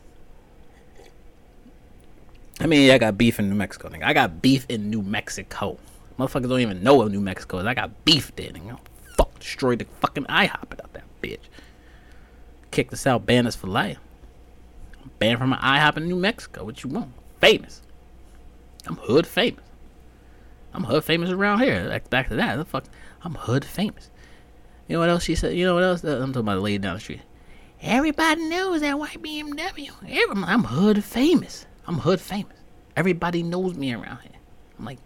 I 2.58 2.66
mean, 2.66 2.90
I 2.90 2.98
got 2.98 3.18
beef 3.18 3.38
in 3.38 3.50
New 3.50 3.54
Mexico. 3.54 3.88
Nigga. 3.88 4.04
I 4.04 4.12
got 4.12 4.40
beef 4.40 4.66
in 4.68 4.88
New 4.88 5.02
Mexico. 5.02 5.78
Motherfuckers 6.18 6.48
don't 6.48 6.60
even 6.60 6.82
know 6.82 6.94
what 6.94 7.10
New 7.10 7.20
Mexico 7.20 7.58
is. 7.58 7.66
I 7.66 7.74
got 7.74 8.04
beef 8.04 8.34
there. 8.36 8.50
Nigga. 8.50 8.78
Fuck, 9.16 9.38
destroyed 9.38 9.80
the 9.80 9.86
fucking 10.00 10.24
IHOP 10.24 10.80
out 10.82 10.92
that 10.92 11.04
bitch. 11.22 11.40
Kicked 12.72 12.92
us 12.92 13.06
out, 13.06 13.24
banned 13.26 13.46
us 13.46 13.54
for 13.54 13.68
life. 13.68 13.98
Banned 15.18 15.38
from 15.38 15.52
an 15.52 15.60
IHOP 15.60 15.98
in 15.98 16.08
New 16.08 16.16
Mexico. 16.16 16.64
What 16.64 16.82
you 16.82 16.90
want? 16.90 17.12
Famous. 17.40 17.82
I'm 18.86 18.96
hood 18.96 19.26
famous. 19.26 19.64
I'm 20.72 20.84
hood 20.84 21.04
famous 21.04 21.30
around 21.30 21.60
here. 21.60 21.84
Like 21.88 22.10
back 22.10 22.28
to 22.30 22.36
that. 22.36 22.56
The 22.56 22.64
fuck, 22.64 22.84
I'm 23.22 23.34
hood 23.34 23.64
famous. 23.64 24.10
You 24.88 24.94
know 24.94 25.00
what 25.00 25.10
else 25.10 25.24
she 25.24 25.34
said? 25.34 25.54
You 25.54 25.66
know 25.66 25.74
what 25.74 25.84
else? 25.84 26.02
Uh, 26.02 26.20
I'm 26.22 26.32
talking 26.32 26.46
about 26.46 26.56
the 26.56 26.60
lady 26.62 26.78
down 26.78 26.94
the 26.94 27.00
street. 27.00 27.20
Everybody 27.82 28.48
knows 28.48 28.80
that 28.80 28.98
white 28.98 29.22
BMW. 29.22 29.90
Every, 30.08 30.42
I'm 30.44 30.64
hood 30.64 31.04
famous. 31.04 31.66
I'm 31.86 31.98
hood 31.98 32.20
famous. 32.20 32.56
Everybody 32.96 33.42
knows 33.42 33.74
me 33.74 33.92
around 33.92 34.20
here. 34.22 34.32
I'm 34.78 34.84
like, 34.84 34.98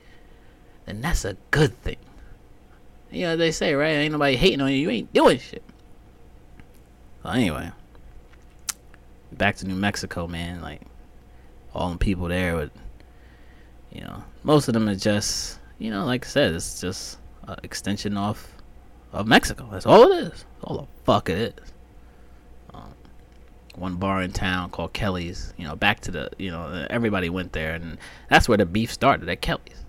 then 0.85 1.01
that's 1.01 1.25
a 1.25 1.37
good 1.51 1.81
thing. 1.83 1.97
You 3.11 3.23
know 3.23 3.37
they 3.37 3.51
say, 3.51 3.75
right? 3.75 3.89
Ain't 3.89 4.13
nobody 4.13 4.37
hating 4.37 4.61
on 4.61 4.71
you. 4.71 4.77
You 4.77 4.91
ain't 4.91 5.13
doing 5.13 5.39
shit. 5.39 5.63
Well, 7.27 7.35
anyway, 7.35 7.73
back 9.33 9.57
to 9.57 9.67
New 9.67 9.75
Mexico, 9.75 10.29
man. 10.29 10.61
Like 10.61 10.83
all 11.75 11.91
the 11.91 11.99
people 11.99 12.29
there 12.29 12.55
would, 12.55 12.71
you 13.91 14.03
know, 14.03 14.23
most 14.45 14.69
of 14.69 14.75
them 14.75 14.89
are 14.89 14.95
just, 14.95 15.59
you 15.81 15.91
know, 15.91 16.05
like 16.05 16.25
I 16.25 16.29
said, 16.29 16.55
it's 16.55 16.81
just 16.81 17.19
an 17.49 17.57
extension 17.65 18.17
off 18.17 18.55
of 19.12 19.27
Mexico. 19.27 19.69
That's 19.73 19.87
all 19.87 20.12
it 20.12 20.33
is. 20.33 20.45
all 20.62 20.77
the 20.77 20.87
fuck 21.03 21.29
it 21.29 21.59
is. 21.59 21.73
Um, 22.73 22.95
one 23.75 23.97
bar 23.97 24.23
in 24.23 24.31
town 24.31 24.71
called 24.71 24.93
Kelly's. 24.93 25.53
You 25.57 25.67
know, 25.67 25.75
back 25.75 25.99
to 26.03 26.12
the, 26.12 26.31
you 26.39 26.53
know, 26.53 26.87
everybody 26.91 27.29
went 27.29 27.53
there, 27.53 27.75
and 27.75 27.99
that's 28.31 28.49
where 28.49 28.59
the 28.59 28.67
beef 28.67 28.93
started 28.93 29.29
at 29.29 29.41
Kelly's. 29.41 29.85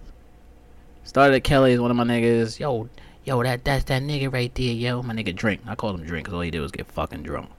Started 1.03 1.35
at 1.35 1.43
Kelly's. 1.43 1.79
One 1.79 1.91
of 1.91 1.97
my 1.97 2.03
niggas, 2.03 2.57
yo, 2.57 2.89
yo, 3.27 3.43
that 3.43 3.65
that's 3.65 3.83
that 3.85 4.01
nigga 4.01 4.31
right 4.31 4.55
there, 4.55 4.73
yo. 4.73 5.03
My 5.03 5.13
nigga 5.13 5.35
drink. 5.35 5.61
I 5.67 5.75
called 5.75 5.99
him 5.99 6.05
drink 6.05 6.25
because 6.25 6.35
all 6.35 6.41
he 6.41 6.49
did 6.49 6.61
was 6.61 6.71
get 6.71 6.87
fucking 6.87 7.23
drunk. 7.23 7.49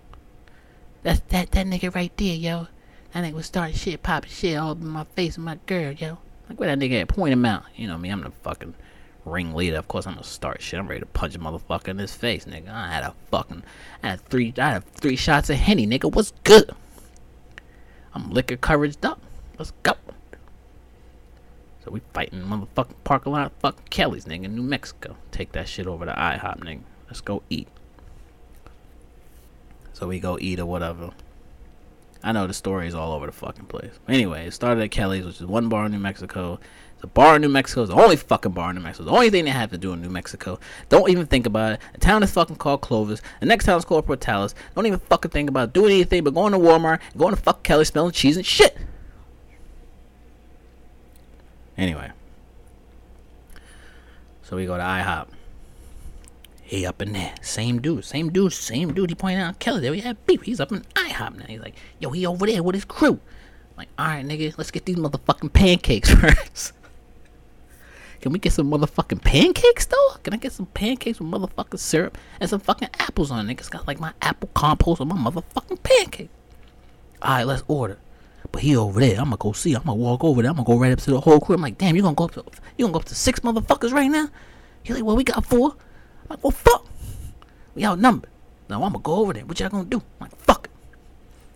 That's 1.03 1.21
that 1.29 1.51
that 1.53 1.67
nigga 1.67 1.95
right 1.95 2.17
there, 2.17 2.35
yo. 2.35 2.69
That 3.13 3.25
nigga 3.25 3.35
was 3.35 3.47
starting 3.47 3.77
shit, 3.77 4.03
popping 4.03 4.31
shit 4.31 4.57
all 4.57 4.73
in 4.73 4.87
my 4.87 5.05
face 5.15 5.37
with 5.37 5.45
my 5.45 5.59
girl, 5.67 5.93
yo. 5.93 6.19
Like 6.49 6.59
where 6.59 6.75
that 6.75 6.79
nigga 6.83 7.03
at? 7.03 7.09
Point 7.09 7.35
him 7.35 7.45
out. 7.45 7.65
You 7.77 7.87
know 7.87 7.99
me, 7.99 8.09
I'm 8.09 8.23
the 8.23 8.31
fucking 8.43 8.75
ringleader. 9.27 9.77
Of 9.77 9.89
course 9.89 10.07
I'm 10.07 10.15
gonna 10.15 10.25
start 10.25 10.63
shit. 10.63 10.81
I'm 10.81 10.89
ready 10.89 11.01
to 11.01 11.07
punch 11.07 11.35
a 11.35 11.39
motherfucker 11.39 11.89
in 11.89 11.99
his 11.99 12.15
face, 12.15 12.47
nigga. 12.47 12.71
I 12.71 12.91
had 12.91 13.05
a 13.05 13.15
fucking 13.31 13.63
I 14.03 14.09
had 14.09 14.21
three 14.23 14.55
I 14.57 14.71
had 14.71 14.87
three 14.95 15.17
shots 15.17 15.51
of 15.51 15.57
Henny, 15.57 15.87
nigga. 15.87 16.11
What's 16.11 16.33
good? 16.45 16.71
I'm 18.15 18.31
liquor 18.31 18.57
coveraged 18.57 19.05
up. 19.05 19.21
Let's 19.59 19.73
go. 19.83 19.93
So 21.88 21.92
we 21.92 22.03
fighting 22.12 22.42
motherfucking 22.42 22.96
parking 23.03 23.33
lot 23.33 23.51
fucking 23.61 23.87
Kelly's, 23.88 24.27
nigga, 24.27 24.44
in 24.44 24.55
New 24.55 24.62
Mexico. 24.62 25.16
Take 25.31 25.53
that 25.53 25.66
shit 25.68 25.87
over 25.87 26.05
to 26.05 26.12
IHOP, 26.12 26.61
nigga. 26.61 26.83
Let's 27.07 27.22
go 27.22 27.42
eat. 27.48 27.66
So 29.94 30.07
we 30.07 30.20
go 30.20 30.37
eat 30.38 30.61
or 30.61 30.66
whatever. 30.66 31.12
I 32.22 32.33
know 32.33 32.46
the 32.46 32.53
story 32.53 32.88
is 32.88 32.94
all 32.94 33.14
over 33.14 33.24
the 33.24 33.33
fucking 33.33 33.64
place. 33.64 33.92
Anyway, 34.07 34.48
it 34.48 34.51
started 34.53 34.85
at 34.85 34.90
Kelly's, 34.90 35.24
which 35.24 35.37
is 35.37 35.46
one 35.46 35.70
bar 35.70 35.87
in 35.87 35.92
New 35.92 35.98
Mexico. 35.98 36.61
The 37.01 37.07
bar 37.07 37.37
in 37.37 37.40
New 37.42 37.48
Mexico 37.48 37.85
is 37.85 37.88
the 37.88 37.94
only 37.94 38.16
fucking 38.16 38.53
bar 38.53 38.68
in 38.68 38.77
New 38.77 38.83
Mexico. 38.83 39.07
The 39.07 39.16
only 39.16 39.31
thing 39.31 39.46
they 39.46 39.51
have 39.51 39.70
to 39.70 39.79
do 39.79 39.94
in 39.94 40.03
New 40.03 40.11
Mexico. 40.11 40.61
Don't 40.90 41.09
even 41.09 41.24
think 41.24 41.46
about 41.46 41.72
it. 41.72 41.81
The 41.94 42.01
town 42.01 42.22
is 42.22 42.31
fucking 42.33 42.57
called 42.57 42.83
Clovis. 42.83 43.22
The 43.40 43.46
next 43.46 43.64
town 43.64 43.79
is 43.79 43.87
called 43.87 44.07
Portales. 44.07 44.53
Don't 44.74 44.85
even 44.85 44.98
fucking 44.98 45.31
think 45.31 45.48
about 45.48 45.72
doing 45.72 45.92
anything 45.92 46.22
but 46.22 46.35
going 46.35 46.53
to 46.53 46.59
Walmart 46.59 47.01
and 47.12 47.18
going 47.18 47.35
to 47.35 47.40
fuck 47.40 47.62
Kelly 47.62 47.87
smelling 47.87 48.12
cheese 48.12 48.37
and 48.37 48.44
shit. 48.44 48.77
Anyway. 51.79 52.11
So 54.43 54.57
we 54.57 54.67
go 54.67 54.77
to 54.77 54.83
IHOP. 54.83 55.29
He 56.62 56.85
up 56.85 57.01
in 57.01 57.12
there. 57.12 57.35
Same 57.41 57.81
dude. 57.81 58.05
Same 58.05 58.31
dude. 58.31 58.53
Same 58.53 58.93
dude. 58.93 59.11
He 59.11 59.14
pointed 59.14 59.41
out 59.41 59.59
Kelly 59.59 59.81
there. 59.81 59.93
We 59.93 60.01
had 60.01 60.27
beef. 60.27 60.43
He's 60.43 60.61
up 60.61 60.73
in 60.73 60.81
IHOP 60.95 61.38
now. 61.38 61.47
He's 61.47 61.61
like, 61.61 61.77
yo, 61.99 62.11
he 62.11 62.27
over 62.27 62.47
there 62.47 62.62
with 62.62 62.75
his 62.75 62.85
crew. 62.85 63.21
I'm 63.71 63.77
like, 63.77 63.88
alright, 63.99 64.27
nigga, 64.27 64.59
let's 64.59 64.71
get 64.71 64.85
these 64.85 64.97
motherfucking 64.97 65.53
pancakes 65.53 66.11
first. 66.14 66.73
Can 68.21 68.33
we 68.33 68.41
get 68.41 68.53
some 68.53 68.71
motherfucking 68.71 69.23
pancakes 69.23 69.87
though? 69.87 70.17
Can 70.25 70.35
I 70.35 70.38
get 70.38 70.53
some 70.53 70.67
pancakes 70.67 71.21
with 71.21 71.31
motherfucking 71.31 71.79
syrup 71.79 72.19
and 72.41 72.51
some 72.51 72.61
fucking 72.61 72.88
apples 72.99 73.31
on 73.31 73.49
it? 73.49 73.57
Niggas 73.57 73.71
got 73.71 73.87
like 73.87 74.01
my 74.01 74.12
apple 74.21 74.51
compost 74.55 75.01
on 75.01 75.09
my 75.09 75.17
motherfucking 75.17 75.83
pancake. 75.83 76.31
Alright, 77.23 77.47
let's 77.47 77.62
order. 77.69 77.99
But 78.53 78.63
he 78.63 78.77
over 78.77 79.01
there. 79.01 79.19
I'm 79.19 79.25
gonna 79.25 79.37
go 79.37 79.53
see. 79.53 79.75
I'm 79.75 79.83
gonna 79.83 79.95
walk 79.95 80.25
over 80.25 80.43
there. 80.43 80.51
I'm 80.51 80.57
gonna 80.57 80.67
go 80.67 80.79
right 80.79 80.93
up 80.93 81.01
to 81.01 81.11
the 81.11 81.21
whole 81.21 81.41
crew. 81.41 81.55
I'm 81.55 81.63
like, 81.63 81.79
damn, 81.79 81.97
you 81.97 82.03
gonna 82.03 82.15
go 82.15 82.25
up 82.25 82.33
to 82.33 82.45
you 82.77 82.85
gonna 82.85 82.93
go 82.93 83.01
up 83.01 83.05
to 83.07 83.15
six 83.15 83.41
motherfuckers 83.41 83.93
right 83.93 84.09
now? 84.09 84.29
He's 84.83 84.97
like, 84.97 85.05
well, 85.05 85.17
we 85.17 85.25
got 85.25 85.45
four. 85.45 85.73
I'm 85.73 86.29
like, 86.31 86.45
well, 86.45 86.51
fuck. 86.51 86.87
We 87.75 87.85
outnumbered. 87.85 88.31
Now 88.69 88.83
I'm 88.83 88.93
gonna 88.93 89.03
go 89.03 89.17
over 89.17 89.33
there. 89.33 89.45
What 89.45 89.61
y'all 89.61 89.69
gonna 89.69 89.85
do? 89.85 89.99
I'm 89.99 90.29
like, 90.29 90.37
fuck 90.37 90.67
it. 90.67 90.71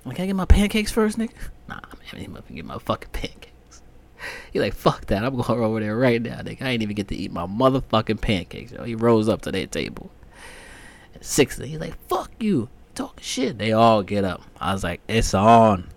I'm 0.04 0.10
like, 0.10 0.16
can 0.16 0.24
I 0.24 0.26
get 0.26 0.36
my 0.36 0.44
pancakes 0.44 0.92
first, 0.92 1.18
nigga? 1.18 1.32
Nah, 1.68 1.78
I'm 1.90 2.26
gonna 2.26 2.42
get 2.52 2.64
my 2.66 2.78
fucking 2.78 3.10
pancakes. 3.12 3.82
He 4.52 4.60
like, 4.60 4.74
fuck 4.74 5.06
that. 5.06 5.24
I'm 5.24 5.34
going 5.34 5.60
over 5.60 5.80
there 5.80 5.96
right 5.96 6.20
now, 6.20 6.40
nigga. 6.40 6.62
I 6.62 6.70
ain't 6.70 6.82
even 6.82 6.94
get 6.94 7.08
to 7.08 7.16
eat 7.16 7.32
my 7.32 7.46
motherfucking 7.46 8.20
pancakes, 8.20 8.72
yo. 8.72 8.84
He 8.84 8.94
rose 8.94 9.28
up 9.28 9.42
to 9.42 9.52
that 9.52 9.72
table. 9.72 10.10
At 11.14 11.24
six, 11.24 11.58
he's 11.58 11.80
like, 11.80 11.94
fuck 12.08 12.30
you. 12.40 12.68
Talking 12.94 13.22
shit. 13.22 13.58
They 13.58 13.72
all 13.72 14.02
get 14.02 14.24
up. 14.24 14.42
I 14.60 14.74
was 14.74 14.84
like, 14.84 15.00
it's 15.08 15.32
on. 15.34 15.88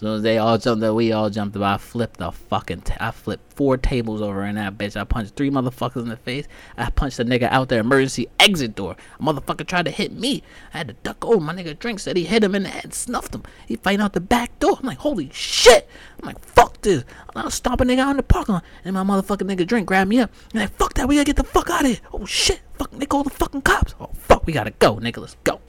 As 0.00 0.02
soon 0.02 0.14
as 0.14 0.22
they 0.22 0.38
all 0.38 0.56
jumped 0.56 0.82
up, 0.82 0.94
we 0.94 1.12
all 1.12 1.28
jumped. 1.28 1.58
I 1.58 1.76
flipped 1.76 2.20
the 2.20 2.32
fucking. 2.32 2.80
T- 2.80 2.94
I 2.98 3.10
flipped 3.10 3.52
four 3.52 3.76
tables 3.76 4.22
over 4.22 4.46
in 4.46 4.54
that 4.54 4.78
bitch. 4.78 4.98
I 4.98 5.04
punched 5.04 5.36
three 5.36 5.50
motherfuckers 5.50 6.00
in 6.00 6.08
the 6.08 6.16
face. 6.16 6.48
I 6.78 6.88
punched 6.88 7.18
a 7.18 7.24
nigga 7.26 7.50
out 7.50 7.68
the 7.68 7.76
emergency 7.76 8.26
exit 8.38 8.74
door. 8.74 8.96
A 9.18 9.22
motherfucker 9.22 9.66
tried 9.66 9.84
to 9.84 9.90
hit 9.90 10.14
me. 10.14 10.42
I 10.72 10.78
had 10.78 10.88
to 10.88 10.94
duck 10.94 11.22
over. 11.22 11.38
My 11.38 11.52
nigga 11.52 11.78
drink 11.78 12.00
said 12.00 12.16
he 12.16 12.24
hit 12.24 12.42
him 12.42 12.54
in 12.54 12.62
the 12.62 12.70
head, 12.70 12.94
snuffed 12.94 13.34
him. 13.34 13.42
He 13.66 13.76
fighting 13.76 14.00
out 14.00 14.14
the 14.14 14.22
back 14.22 14.58
door. 14.58 14.78
I'm 14.80 14.86
like, 14.86 14.96
holy 14.96 15.28
shit. 15.34 15.86
I'm 16.18 16.28
like, 16.28 16.38
fuck 16.38 16.80
this. 16.80 17.04
I'm 17.28 17.34
gonna 17.34 17.50
stomp 17.50 17.82
a 17.82 17.84
nigga 17.84 17.98
out 17.98 18.12
in 18.12 18.16
the 18.16 18.22
parking 18.22 18.54
lot. 18.54 18.64
And 18.86 18.94
my 18.94 19.04
motherfucking 19.04 19.54
nigga 19.54 19.66
drink 19.66 19.86
grabbed 19.86 20.08
me 20.08 20.20
up. 20.20 20.30
And 20.54 20.62
like, 20.62 20.72
fuck 20.76 20.94
that. 20.94 21.08
We 21.08 21.16
gotta 21.16 21.26
get 21.26 21.36
the 21.36 21.44
fuck 21.44 21.68
out 21.68 21.82
of 21.82 21.88
here. 21.88 22.00
Oh 22.14 22.24
shit. 22.24 22.62
Fuck. 22.78 22.90
They 22.92 23.04
call 23.04 23.22
the 23.22 23.28
fucking 23.28 23.60
cops. 23.60 23.94
Oh 24.00 24.08
fuck. 24.14 24.46
We 24.46 24.54
gotta 24.54 24.70
go, 24.70 24.96
nigga. 24.96 25.18
Let's 25.18 25.36
go. 25.44 25.60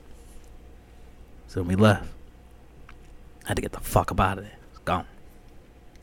So 1.49 1.63
we 1.63 1.75
left. 1.75 2.07
I 3.45 3.49
had 3.49 3.55
to 3.55 3.61
get 3.61 3.71
the 3.71 3.79
fuck 3.79 4.11
up 4.11 4.19
out 4.19 4.37
of 4.37 4.43
there. 4.43 4.57
It's 4.69 4.79
gone. 4.79 5.05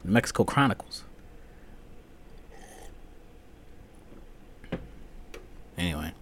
New 0.04 0.12
Mexico 0.12 0.44
Chronicles. 0.44 1.04
Anyway. 5.76 6.12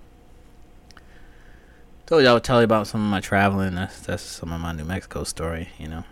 told 2.04 2.22
you 2.22 2.28
I 2.28 2.34
would 2.34 2.44
tell 2.44 2.60
you 2.60 2.64
about 2.64 2.86
some 2.86 3.02
of 3.02 3.10
my 3.10 3.20
traveling. 3.20 3.74
That's 3.74 4.00
that's 4.00 4.22
some 4.22 4.52
of 4.52 4.60
my 4.60 4.72
New 4.72 4.84
Mexico 4.84 5.24
story, 5.24 5.70
you 5.78 5.88
know. 5.88 6.04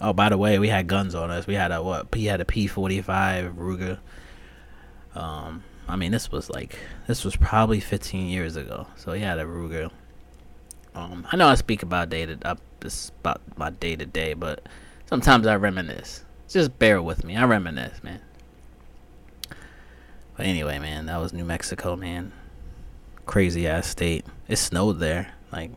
Oh, 0.00 0.12
by 0.12 0.28
the 0.28 0.38
way, 0.38 0.58
we 0.58 0.68
had 0.68 0.86
guns 0.86 1.14
on 1.14 1.30
us. 1.30 1.46
We 1.46 1.54
had 1.54 1.72
a 1.72 1.82
what? 1.82 2.14
He 2.14 2.26
had 2.26 2.40
a 2.40 2.44
P 2.44 2.66
forty 2.66 3.00
five 3.00 3.52
Ruger. 3.52 3.98
Um, 5.14 5.62
I 5.88 5.96
mean, 5.96 6.12
this 6.12 6.30
was 6.30 6.50
like 6.50 6.78
this 7.06 7.24
was 7.24 7.36
probably 7.36 7.80
fifteen 7.80 8.28
years 8.28 8.56
ago. 8.56 8.88
So 8.96 9.12
he 9.12 9.22
had 9.22 9.38
a 9.38 9.44
Ruger. 9.44 9.90
Um, 10.94 11.26
I 11.30 11.36
know 11.36 11.46
I 11.46 11.54
speak 11.54 11.82
about 11.82 12.10
dated 12.10 12.44
up 12.44 12.60
this 12.80 13.10
about 13.20 13.40
my 13.56 13.70
day 13.70 13.96
to 13.96 14.06
day, 14.06 14.34
but 14.34 14.66
sometimes 15.06 15.46
I 15.46 15.56
reminisce. 15.56 16.24
Just 16.48 16.78
bear 16.78 17.02
with 17.02 17.24
me. 17.24 17.36
I 17.36 17.44
reminisce, 17.44 18.02
man. 18.02 18.20
But 20.36 20.46
anyway, 20.46 20.78
man, 20.78 21.06
that 21.06 21.20
was 21.20 21.32
New 21.32 21.44
Mexico, 21.44 21.96
man. 21.96 22.32
Crazy 23.26 23.66
ass 23.66 23.88
state. 23.88 24.24
It 24.46 24.56
snowed 24.56 25.00
there. 25.00 25.34
Like 25.52 25.72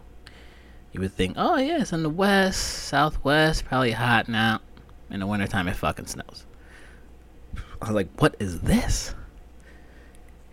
you 0.92 1.00
would 1.02 1.14
think, 1.14 1.36
oh 1.38 1.58
yeah, 1.58 1.82
it's 1.82 1.94
in 1.94 2.04
the 2.04 2.10
west, 2.10 2.62
southwest, 2.62 3.66
probably 3.66 3.92
hot 3.92 4.30
now. 4.30 4.62
In 5.10 5.20
the 5.20 5.28
wintertime, 5.28 5.68
it 5.68 5.76
fucking 5.76 6.06
snows. 6.06 6.46
I 7.82 7.88
was 7.88 7.96
like, 7.96 8.10
what 8.22 8.36
is 8.40 8.62
this? 8.62 9.16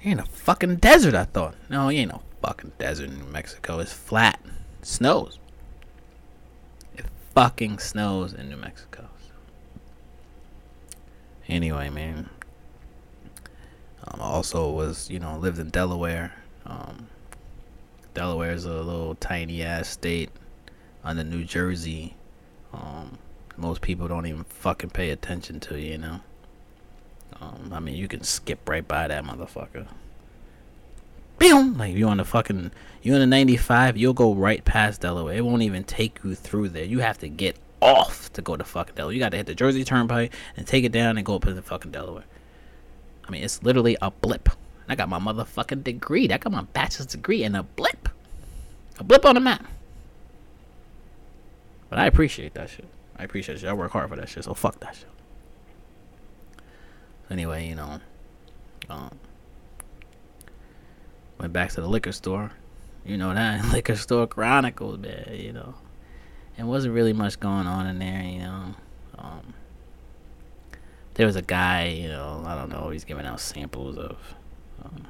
You're 0.01 0.13
in 0.13 0.21
a 0.21 0.25
fucking 0.27 0.77
desert, 0.77 1.15
I 1.15 1.25
thought. 1.25 1.55
No, 1.69 1.89
you 1.89 2.01
ain't 2.01 2.13
no 2.13 2.23
fucking 2.43 2.73
desert 2.79 3.11
in 3.11 3.19
New 3.19 3.27
Mexico. 3.27 3.79
It's 3.81 3.93
flat. 3.93 4.41
It 4.81 4.87
snows. 4.87 5.39
Fucking 7.39 7.79
snows 7.79 8.33
in 8.33 8.49
New 8.49 8.57
Mexico. 8.57 9.09
Anyway, 11.47 11.89
man. 11.89 12.29
Um, 14.05 14.21
also 14.21 14.69
was, 14.73 15.09
you 15.09 15.21
know, 15.21 15.39
lived 15.39 15.61
in 15.61 15.71
Delaware. 15.71 16.33
Um, 16.67 17.07
Delaware 18.13 18.51
is 18.51 18.65
a 18.65 18.73
little 18.73 19.15
tiny 19.15 19.63
ass 19.63 19.89
state 19.89 20.31
under 21.05 21.23
New 21.23 21.45
Jersey. 21.45 22.17
Um, 22.73 23.19
most 23.57 23.83
people 23.83 24.09
don't 24.09 24.27
even 24.27 24.43
fucking 24.43 24.91
pay 24.91 25.11
attention 25.11 25.61
to, 25.61 25.81
you 25.81 25.99
know. 25.99 26.21
Um, 27.41 27.71
I 27.73 27.79
mean, 27.79 27.95
you 27.95 28.09
can 28.09 28.25
skip 28.25 28.69
right 28.69 28.87
by 28.87 29.07
that 29.07 29.23
motherfucker. 29.23 29.87
Boom! 31.39 31.79
Like 31.79 31.95
you 31.95 32.09
on 32.09 32.17
the 32.17 32.25
fucking, 32.25 32.73
you 33.03 33.15
on 33.15 33.21
the 33.21 33.27
95, 33.27 33.97
you'll 33.97 34.13
go 34.13 34.35
right 34.35 34.65
past 34.65 35.01
Delaware. 35.01 35.37
It 35.37 35.45
won't 35.45 35.63
even 35.63 35.85
take 35.85 36.19
you 36.25 36.35
through 36.35 36.71
there. 36.71 36.85
You 36.85 36.99
have 37.01 37.19
to 37.19 37.29
get 37.29 37.57
off 37.81 38.33
to 38.33 38.43
go 38.43 38.57
to 38.57 38.65
fucking 38.65 38.97
Delaware. 38.97 39.15
You 39.15 39.21
got 39.21 39.31
to 39.31 39.37
hit 39.37 39.47
the 39.47 39.55
Jersey 39.55 39.85
Turnpike 39.85 40.35
and 40.57 40.67
take 40.67 40.85
it 40.85 40.93
down 40.93 41.17
and 41.17 41.25
go 41.25 41.37
up 41.37 41.45
to 41.45 41.55
the 41.55 41.63
fucking 41.63 41.93
Delaware. 41.93 42.25
I 43.27 43.31
mean, 43.31 43.45
it's 43.45 43.63
literally 43.63 43.97
a 44.03 44.11
blip. 44.11 44.49
I 44.89 44.95
got 44.95 45.09
my 45.09 45.19
motherfucking 45.19 45.85
degree. 45.85 46.31
I 46.31 46.39
got 46.39 46.51
my 46.51 46.63
bachelor's 46.63 47.07
degree 47.07 47.45
in 47.45 47.55
a 47.55 47.63
blip. 47.63 48.09
A 48.99 49.05
blip 49.05 49.25
on 49.27 49.35
the 49.35 49.41
map. 49.41 49.67
But 51.91 51.99
I 51.99 52.07
appreciate 52.07 52.55
that 52.55 52.71
shit. 52.71 52.87
I 53.17 53.25
appreciate 53.25 53.61
shit. 53.61 53.69
I 53.69 53.75
work 53.75 53.93
hard 53.93 54.09
for 54.09 54.17
that 54.17 54.29
shit, 54.29 54.45
so 54.45 54.55
fuck 54.55 54.81
that 54.81 54.97
shit. 54.97 55.09
Anyway, 57.31 57.69
you 57.69 57.75
know, 57.75 58.01
um, 58.89 59.19
went 61.39 61.53
back 61.53 61.71
to 61.71 61.81
the 61.81 61.89
liquor 61.89 62.13
store. 62.13 62.53
You 63.05 63.17
know 63.17 63.33
that 63.33 63.65
liquor 63.73 63.97
store 63.97 64.27
chronicles, 64.27 64.99
man. 64.99 65.31
You 65.33 65.53
know, 65.53 65.75
and 66.57 66.69
wasn't 66.69 66.95
really 66.95 67.13
much 67.13 67.41
going 67.41 67.67
on 67.67 67.87
in 67.87 67.99
there. 67.99 68.23
You 68.23 68.39
know, 68.41 68.75
um, 69.19 69.55
there 71.15 71.27
was 71.27 71.37
a 71.37 71.43
guy. 71.43 71.87
You 71.87 72.09
know, 72.09 72.43
I 72.47 72.55
don't 72.55 72.71
know. 72.71 72.91
He's 72.91 73.05
giving 73.05 73.27
out 73.27 73.41
samples 73.41 73.97
of. 73.97 74.17
Um, 74.85 75.07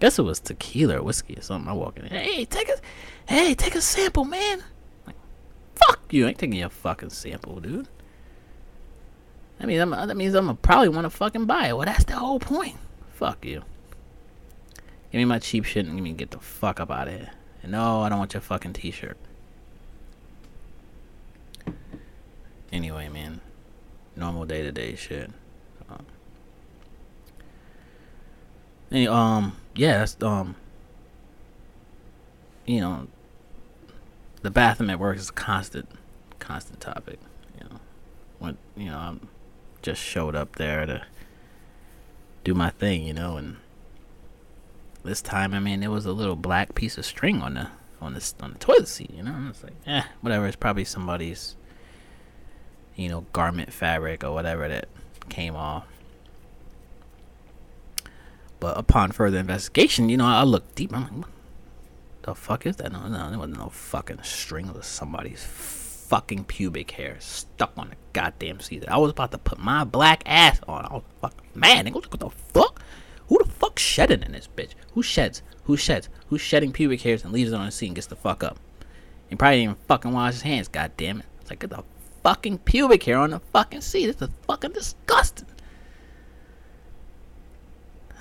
guess 0.00 0.18
it 0.18 0.22
was 0.22 0.40
tequila 0.40 0.98
or 0.98 1.02
whiskey 1.02 1.36
or 1.36 1.42
something. 1.42 1.68
I 1.68 1.74
walk 1.74 1.98
in. 1.98 2.06
Hey, 2.06 2.44
take 2.44 2.68
a, 2.68 2.76
hey, 3.26 3.54
take 3.54 3.74
a 3.74 3.80
sample, 3.80 4.24
man. 4.24 4.62
Like, 5.06 5.16
fuck 5.74 6.00
you! 6.10 6.26
I 6.26 6.30
ain't 6.30 6.38
taking 6.38 6.58
your 6.58 6.70
fucking 6.70 7.10
sample, 7.10 7.60
dude. 7.60 7.88
That 9.58 9.66
means 9.66 9.80
I'm. 9.80 9.90
That 9.90 10.16
means 10.16 10.34
I'm 10.34 10.56
probably 10.56 10.88
want 10.88 11.04
to 11.04 11.10
fucking 11.10 11.46
buy 11.46 11.68
it. 11.68 11.76
Well, 11.76 11.86
that's 11.86 12.04
the 12.04 12.16
whole 12.16 12.40
point. 12.40 12.76
Fuck 13.14 13.44
you. 13.44 13.62
Give 15.12 15.18
me 15.18 15.26
my 15.26 15.38
cheap 15.38 15.66
shit 15.66 15.84
and 15.84 15.94
give 15.94 16.02
me 16.02 16.12
get 16.12 16.30
the 16.30 16.38
fuck 16.38 16.80
up 16.80 16.90
out 16.90 17.06
of 17.06 17.12
here. 17.14 17.30
And 17.62 17.72
no, 17.72 18.00
I 18.00 18.08
don't 18.08 18.18
want 18.18 18.32
your 18.32 18.40
fucking 18.40 18.72
T-shirt. 18.72 19.18
Anyway, 22.72 23.10
man, 23.10 23.42
normal 24.16 24.46
day 24.46 24.62
to 24.62 24.72
day 24.72 24.94
shit. 24.94 25.30
Um, 25.90 26.06
any, 28.90 29.06
um, 29.06 29.56
yeah, 29.74 29.98
that's 29.98 30.16
um, 30.22 30.56
you 32.64 32.80
know, 32.80 33.08
the 34.40 34.50
bathroom 34.50 34.88
at 34.88 34.98
work 34.98 35.18
is 35.18 35.28
a 35.28 35.32
constant, 35.32 35.90
constant 36.38 36.80
topic. 36.80 37.18
You 37.60 37.68
know, 37.68 37.80
when 38.38 38.56
you 38.74 38.86
know 38.86 38.98
I'm 38.98 39.28
just 39.82 40.00
showed 40.00 40.34
up 40.34 40.56
there 40.56 40.86
to 40.86 41.04
do 42.44 42.54
my 42.54 42.70
thing, 42.70 43.04
you 43.04 43.12
know, 43.12 43.36
and 43.36 43.58
this 45.04 45.22
time, 45.22 45.54
I 45.54 45.60
mean, 45.60 45.80
there 45.80 45.90
was 45.90 46.06
a 46.06 46.12
little 46.12 46.36
black 46.36 46.74
piece 46.74 46.98
of 46.98 47.04
string 47.04 47.42
on 47.42 47.54
the 47.54 47.68
on 48.00 48.14
the 48.14 48.32
on 48.40 48.52
the 48.52 48.58
toilet 48.58 48.88
seat, 48.88 49.10
you 49.14 49.22
know. 49.22 49.32
And 49.32 49.48
it's 49.48 49.62
like, 49.62 49.74
eh, 49.86 50.02
whatever. 50.20 50.46
It's 50.46 50.56
probably 50.56 50.84
somebody's, 50.84 51.56
you 52.96 53.08
know, 53.08 53.26
garment 53.32 53.72
fabric 53.72 54.24
or 54.24 54.32
whatever 54.32 54.68
that 54.68 54.88
came 55.28 55.56
off. 55.56 55.86
But 58.60 58.78
upon 58.78 59.10
further 59.10 59.38
investigation, 59.38 60.08
you 60.08 60.16
know, 60.16 60.26
I 60.26 60.44
looked 60.44 60.76
deep. 60.76 60.94
I'm 60.94 61.02
like, 61.02 61.12
what 61.12 61.28
the 62.22 62.34
fuck 62.34 62.66
is 62.66 62.76
that? 62.76 62.92
No, 62.92 63.08
no, 63.08 63.28
there 63.28 63.38
wasn't 63.38 63.58
no 63.58 63.70
fucking 63.70 64.22
string 64.22 64.68
of 64.68 64.84
somebody's 64.84 65.42
fucking 65.44 66.44
pubic 66.44 66.92
hair 66.92 67.16
stuck 67.18 67.72
on 67.76 67.88
the 67.88 67.96
goddamn 68.12 68.60
seat. 68.60 68.84
I 68.86 68.98
was 68.98 69.10
about 69.10 69.32
to 69.32 69.38
put 69.38 69.58
my 69.58 69.82
black 69.82 70.22
ass 70.26 70.60
on. 70.68 70.84
I 70.84 70.92
was 70.92 71.02
fucking 71.20 71.50
mad. 71.54 71.86
Nigga, 71.86 71.94
what 71.94 72.20
the 72.20 72.30
fuck? 72.30 72.82
Fuck 73.62 73.78
shedding 73.78 74.24
in 74.24 74.32
this 74.32 74.48
bitch? 74.54 74.72
Who 74.94 75.04
sheds? 75.04 75.40
Who 75.64 75.76
sheds? 75.76 76.08
Who's 76.26 76.40
shedding 76.40 76.72
pubic 76.72 77.02
hairs 77.02 77.22
and 77.22 77.32
leaves 77.32 77.52
it 77.52 77.54
on 77.54 77.66
the 77.66 77.70
seat 77.70 77.86
and 77.86 77.94
gets 77.94 78.08
the 78.08 78.16
fuck 78.16 78.42
up? 78.42 78.58
He 79.30 79.36
probably 79.36 79.58
didn't 79.58 79.70
even 79.70 79.84
fucking 79.86 80.12
wash 80.12 80.32
his 80.32 80.42
hands. 80.42 80.66
God 80.66 80.90
damn 80.96 81.20
it! 81.20 81.26
It's 81.40 81.48
like 81.48 81.60
get 81.60 81.70
the 81.70 81.84
fucking 82.24 82.58
pubic 82.58 83.04
hair 83.04 83.18
on 83.18 83.30
the 83.30 83.38
fucking 83.52 83.82
seat. 83.82 84.06
This 84.06 84.28
is 84.28 84.34
fucking 84.48 84.72
disgusting. 84.72 85.46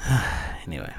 anyway. 0.67 0.93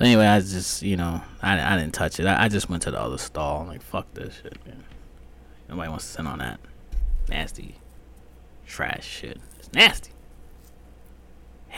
Anyway, 0.00 0.24
I 0.24 0.38
just, 0.38 0.82
you 0.82 0.96
know, 0.96 1.20
I, 1.42 1.74
I 1.74 1.76
didn't 1.76 1.94
touch 1.94 2.20
it. 2.20 2.26
I, 2.26 2.44
I 2.44 2.48
just 2.48 2.70
went 2.70 2.84
to 2.84 2.92
the 2.92 3.00
other 3.00 3.18
stall. 3.18 3.62
I'm 3.62 3.66
like, 3.66 3.82
fuck 3.82 4.06
this 4.14 4.36
shit, 4.40 4.64
man. 4.64 4.84
Nobody 5.68 5.88
wants 5.88 6.06
to 6.06 6.12
sit 6.12 6.26
on 6.26 6.38
that 6.38 6.60
nasty 7.28 7.74
trash 8.64 9.04
shit. 9.04 9.40
It's 9.58 9.72
nasty. 9.72 10.12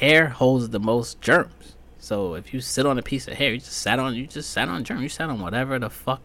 Hair 0.00 0.30
holds 0.30 0.70
the 0.70 0.80
most 0.80 1.20
germs. 1.20 1.76
So 1.98 2.34
if 2.34 2.54
you 2.54 2.60
sit 2.62 2.86
on 2.86 2.98
a 2.98 3.02
piece 3.02 3.28
of 3.28 3.34
hair, 3.34 3.52
you 3.52 3.58
just 3.58 3.72
sat 3.72 3.98
on 3.98 4.14
you 4.14 4.26
just 4.26 4.50
sat 4.50 4.68
on 4.68 4.82
germ. 4.82 5.02
You 5.02 5.10
sat 5.10 5.28
on 5.28 5.40
whatever 5.40 5.78
the 5.78 5.90
fuck 5.90 6.22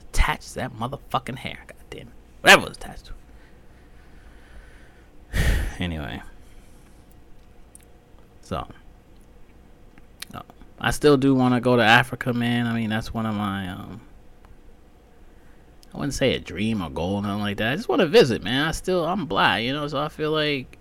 attached 0.00 0.56
that 0.56 0.72
motherfucking 0.76 1.36
hair. 1.36 1.58
God 1.68 1.76
damn 1.88 2.08
it. 2.08 2.08
Whatever 2.40 2.66
was 2.66 2.76
attached 2.76 3.10
to. 5.32 5.44
anyway. 5.78 6.20
So 8.40 8.66
I 10.80 10.90
still 10.90 11.16
do 11.16 11.32
want 11.32 11.54
to 11.54 11.60
go 11.60 11.76
to 11.76 11.82
Africa, 11.82 12.32
man. 12.32 12.66
I 12.66 12.74
mean, 12.74 12.90
that's 12.90 13.14
one 13.14 13.24
of 13.24 13.36
my 13.36 13.68
um 13.68 14.00
I 15.94 15.98
wouldn't 15.98 16.14
say 16.14 16.34
a 16.34 16.40
dream 16.40 16.82
or 16.82 16.90
goal 16.90 17.16
or 17.16 17.22
nothing 17.22 17.40
like 17.40 17.58
that. 17.58 17.72
I 17.72 17.76
just 17.76 17.88
want 17.88 18.00
to 18.00 18.08
visit, 18.08 18.42
man. 18.42 18.66
I 18.66 18.72
still 18.72 19.04
I'm 19.04 19.26
black, 19.26 19.62
you 19.62 19.72
know, 19.72 19.86
so 19.86 19.98
I 19.98 20.08
feel 20.08 20.32
like 20.32 20.78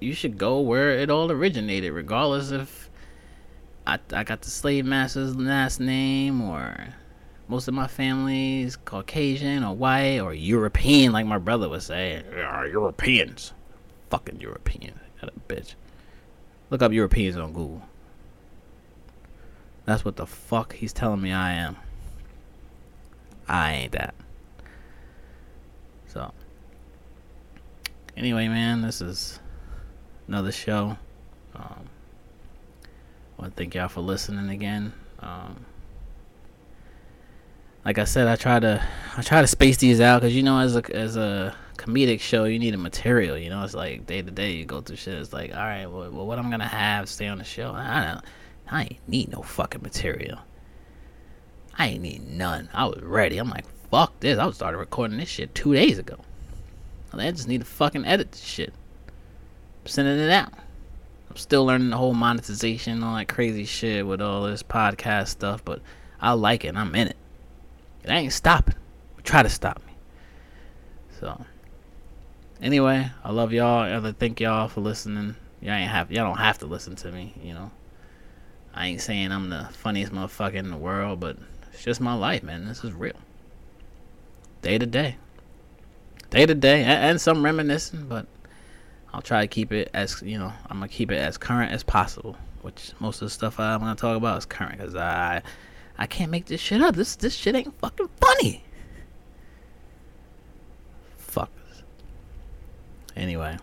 you 0.00 0.12
should 0.12 0.38
go 0.38 0.60
where 0.60 0.92
it 0.92 1.10
all 1.10 1.30
originated, 1.30 1.92
regardless 1.92 2.50
if 2.50 2.90
I 3.86 3.98
I 4.12 4.24
got 4.24 4.42
the 4.42 4.50
slave 4.50 4.84
master's 4.84 5.36
last 5.36 5.80
name 5.80 6.40
or 6.40 6.94
most 7.48 7.68
of 7.68 7.74
my 7.74 7.86
family 7.86 8.62
is 8.62 8.76
Caucasian 8.76 9.62
or 9.62 9.74
white 9.74 10.18
or 10.18 10.34
European, 10.34 11.12
like 11.12 11.26
my 11.26 11.38
brother 11.38 11.68
would 11.68 11.82
say. 11.82 12.22
Yeah, 12.34 12.64
Europeans. 12.64 13.52
Fucking 14.10 14.40
European. 14.40 14.98
That 15.20 15.30
a 15.30 15.52
bitch. 15.52 15.74
Look 16.70 16.82
up 16.82 16.92
Europeans 16.92 17.36
on 17.36 17.52
Google. 17.52 17.82
That's 19.84 20.04
what 20.04 20.16
the 20.16 20.26
fuck 20.26 20.72
he's 20.74 20.92
telling 20.92 21.22
me 21.22 21.32
I 21.32 21.52
am. 21.52 21.76
I 23.48 23.72
ain't 23.72 23.92
that. 23.92 24.14
So, 26.08 26.32
anyway, 28.16 28.48
man, 28.48 28.82
this 28.82 29.00
is 29.00 29.38
another 30.28 30.52
show. 30.52 30.96
Um, 31.54 31.88
I 33.38 33.42
want 33.42 33.56
to 33.56 33.62
thank 33.62 33.74
y'all 33.74 33.88
for 33.88 34.00
listening 34.00 34.48
again. 34.50 34.92
Um, 35.20 35.64
like 37.84 37.98
I 37.98 38.04
said, 38.04 38.26
I 38.26 38.36
try 38.36 38.58
to 38.58 38.86
I 39.16 39.22
try 39.22 39.40
to 39.40 39.46
space 39.46 39.76
these 39.76 40.00
out 40.00 40.20
because 40.20 40.34
you 40.34 40.42
know, 40.42 40.58
as 40.58 40.76
a 40.76 40.96
as 40.96 41.16
a 41.16 41.54
comedic 41.76 42.20
show, 42.20 42.44
you 42.44 42.58
need 42.58 42.74
a 42.74 42.78
material. 42.78 43.38
You 43.38 43.50
know, 43.50 43.62
it's 43.62 43.74
like 43.74 44.06
day 44.06 44.22
to 44.22 44.30
day 44.30 44.52
you 44.52 44.64
go 44.64 44.80
through 44.80 44.96
shit. 44.96 45.14
It's 45.14 45.32
like, 45.32 45.54
all 45.54 45.60
right, 45.60 45.86
well, 45.86 46.10
well 46.10 46.26
what 46.26 46.38
I'm 46.38 46.50
gonna 46.50 46.66
have 46.66 47.08
stay 47.08 47.28
on 47.28 47.38
the 47.38 47.44
show. 47.44 47.72
I 47.72 48.06
don't 48.06 48.24
I 48.68 48.82
ain't 48.82 49.08
need 49.08 49.30
no 49.30 49.42
fucking 49.42 49.82
material. 49.82 50.40
I 51.78 51.88
ain't 51.88 52.02
need 52.02 52.28
none. 52.28 52.68
I 52.72 52.86
was 52.86 53.02
ready. 53.02 53.38
I'm 53.38 53.50
like, 53.50 53.66
fuck 53.90 54.18
this. 54.20 54.38
I 54.38 54.50
started 54.50 54.78
recording 54.78 55.18
this 55.18 55.28
shit 55.28 55.54
two 55.54 55.74
days 55.74 55.98
ago. 55.98 56.18
I 57.12 57.30
just 57.30 57.48
need 57.48 57.60
to 57.60 57.66
fucking 57.66 58.04
edit 58.04 58.32
this 58.32 58.42
shit. 58.42 58.74
Sending 59.86 60.18
it 60.18 60.30
out. 60.30 60.52
I'm 61.30 61.36
still 61.36 61.64
learning 61.64 61.90
the 61.90 61.96
whole 61.96 62.14
monetization, 62.14 63.02
all 63.02 63.16
that 63.16 63.28
crazy 63.28 63.64
shit 63.64 64.06
with 64.06 64.20
all 64.20 64.44
this 64.44 64.62
podcast 64.62 65.28
stuff, 65.28 65.64
but 65.64 65.80
I 66.20 66.32
like 66.32 66.64
it. 66.64 66.76
I'm 66.76 66.94
in 66.94 67.08
it. 67.08 67.16
It 68.04 68.10
ain't 68.10 68.32
stopping. 68.32 68.74
Try 69.22 69.42
to 69.42 69.48
stop 69.48 69.80
me. 69.86 69.92
So, 71.20 71.44
anyway, 72.60 73.10
I 73.24 73.32
love 73.32 73.52
y'all. 73.52 73.84
And 73.84 74.06
I 74.06 74.12
thank 74.12 74.40
y'all 74.40 74.68
for 74.68 74.80
listening. 74.80 75.36
Y'all 75.60 75.74
ain't 75.74 75.90
have 75.90 76.10
y'all 76.10 76.26
don't 76.26 76.38
have 76.38 76.58
to 76.58 76.66
listen 76.66 76.96
to 76.96 77.10
me. 77.10 77.34
You 77.42 77.54
know, 77.54 77.70
I 78.74 78.86
ain't 78.88 79.00
saying 79.00 79.32
I'm 79.32 79.50
the 79.50 79.68
funniest 79.72 80.12
motherfucker 80.12 80.54
in 80.54 80.70
the 80.70 80.76
world, 80.76 81.20
but 81.20 81.36
it's 81.72 81.82
just 81.82 82.00
my 82.00 82.14
life, 82.14 82.42
man. 82.42 82.66
This 82.66 82.84
is 82.84 82.92
real. 82.92 83.16
Day 84.62 84.78
to 84.78 84.86
day. 84.86 85.16
Day 86.30 86.44
to 86.44 86.54
day, 86.54 86.82
and 86.82 87.20
some 87.20 87.44
reminiscing, 87.44 88.06
but 88.08 88.26
I'll 89.12 89.22
try 89.22 89.40
to 89.42 89.46
keep 89.46 89.72
it 89.72 89.90
as 89.94 90.22
you 90.22 90.38
know. 90.38 90.52
I'm 90.68 90.78
gonna 90.78 90.88
keep 90.88 91.10
it 91.10 91.16
as 91.16 91.38
current 91.38 91.72
as 91.72 91.82
possible. 91.82 92.36
Which 92.62 92.92
most 93.00 93.22
of 93.22 93.26
the 93.26 93.30
stuff 93.30 93.60
I'm 93.60 93.80
gonna 93.80 93.94
talk 93.94 94.16
about 94.16 94.38
is 94.38 94.46
current, 94.46 94.78
cause 94.78 94.94
I 94.94 95.42
I 95.98 96.06
can't 96.06 96.30
make 96.30 96.46
this 96.46 96.60
shit 96.60 96.82
up. 96.82 96.94
This 96.94 97.16
this 97.16 97.34
shit 97.34 97.54
ain't 97.54 97.78
fucking 97.78 98.08
funny. 98.20 98.64
Fuckers. 101.18 101.82
Anyway. 103.16 103.56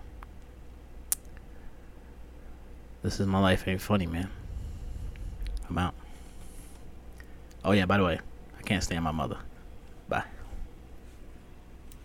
This 3.04 3.20
is 3.20 3.28
my 3.28 3.40
life 3.40 3.68
ain't 3.68 3.82
funny, 3.82 4.08
man. 4.08 4.30
I'm 5.70 5.78
out. 5.78 5.94
Oh 7.66 7.74
yeah, 7.74 7.86
by 7.86 7.98
the 7.98 8.06
way, 8.06 8.20
I 8.58 8.62
can't 8.62 8.82
stand 8.82 9.04
my 9.04 9.12
mother. 9.12 9.38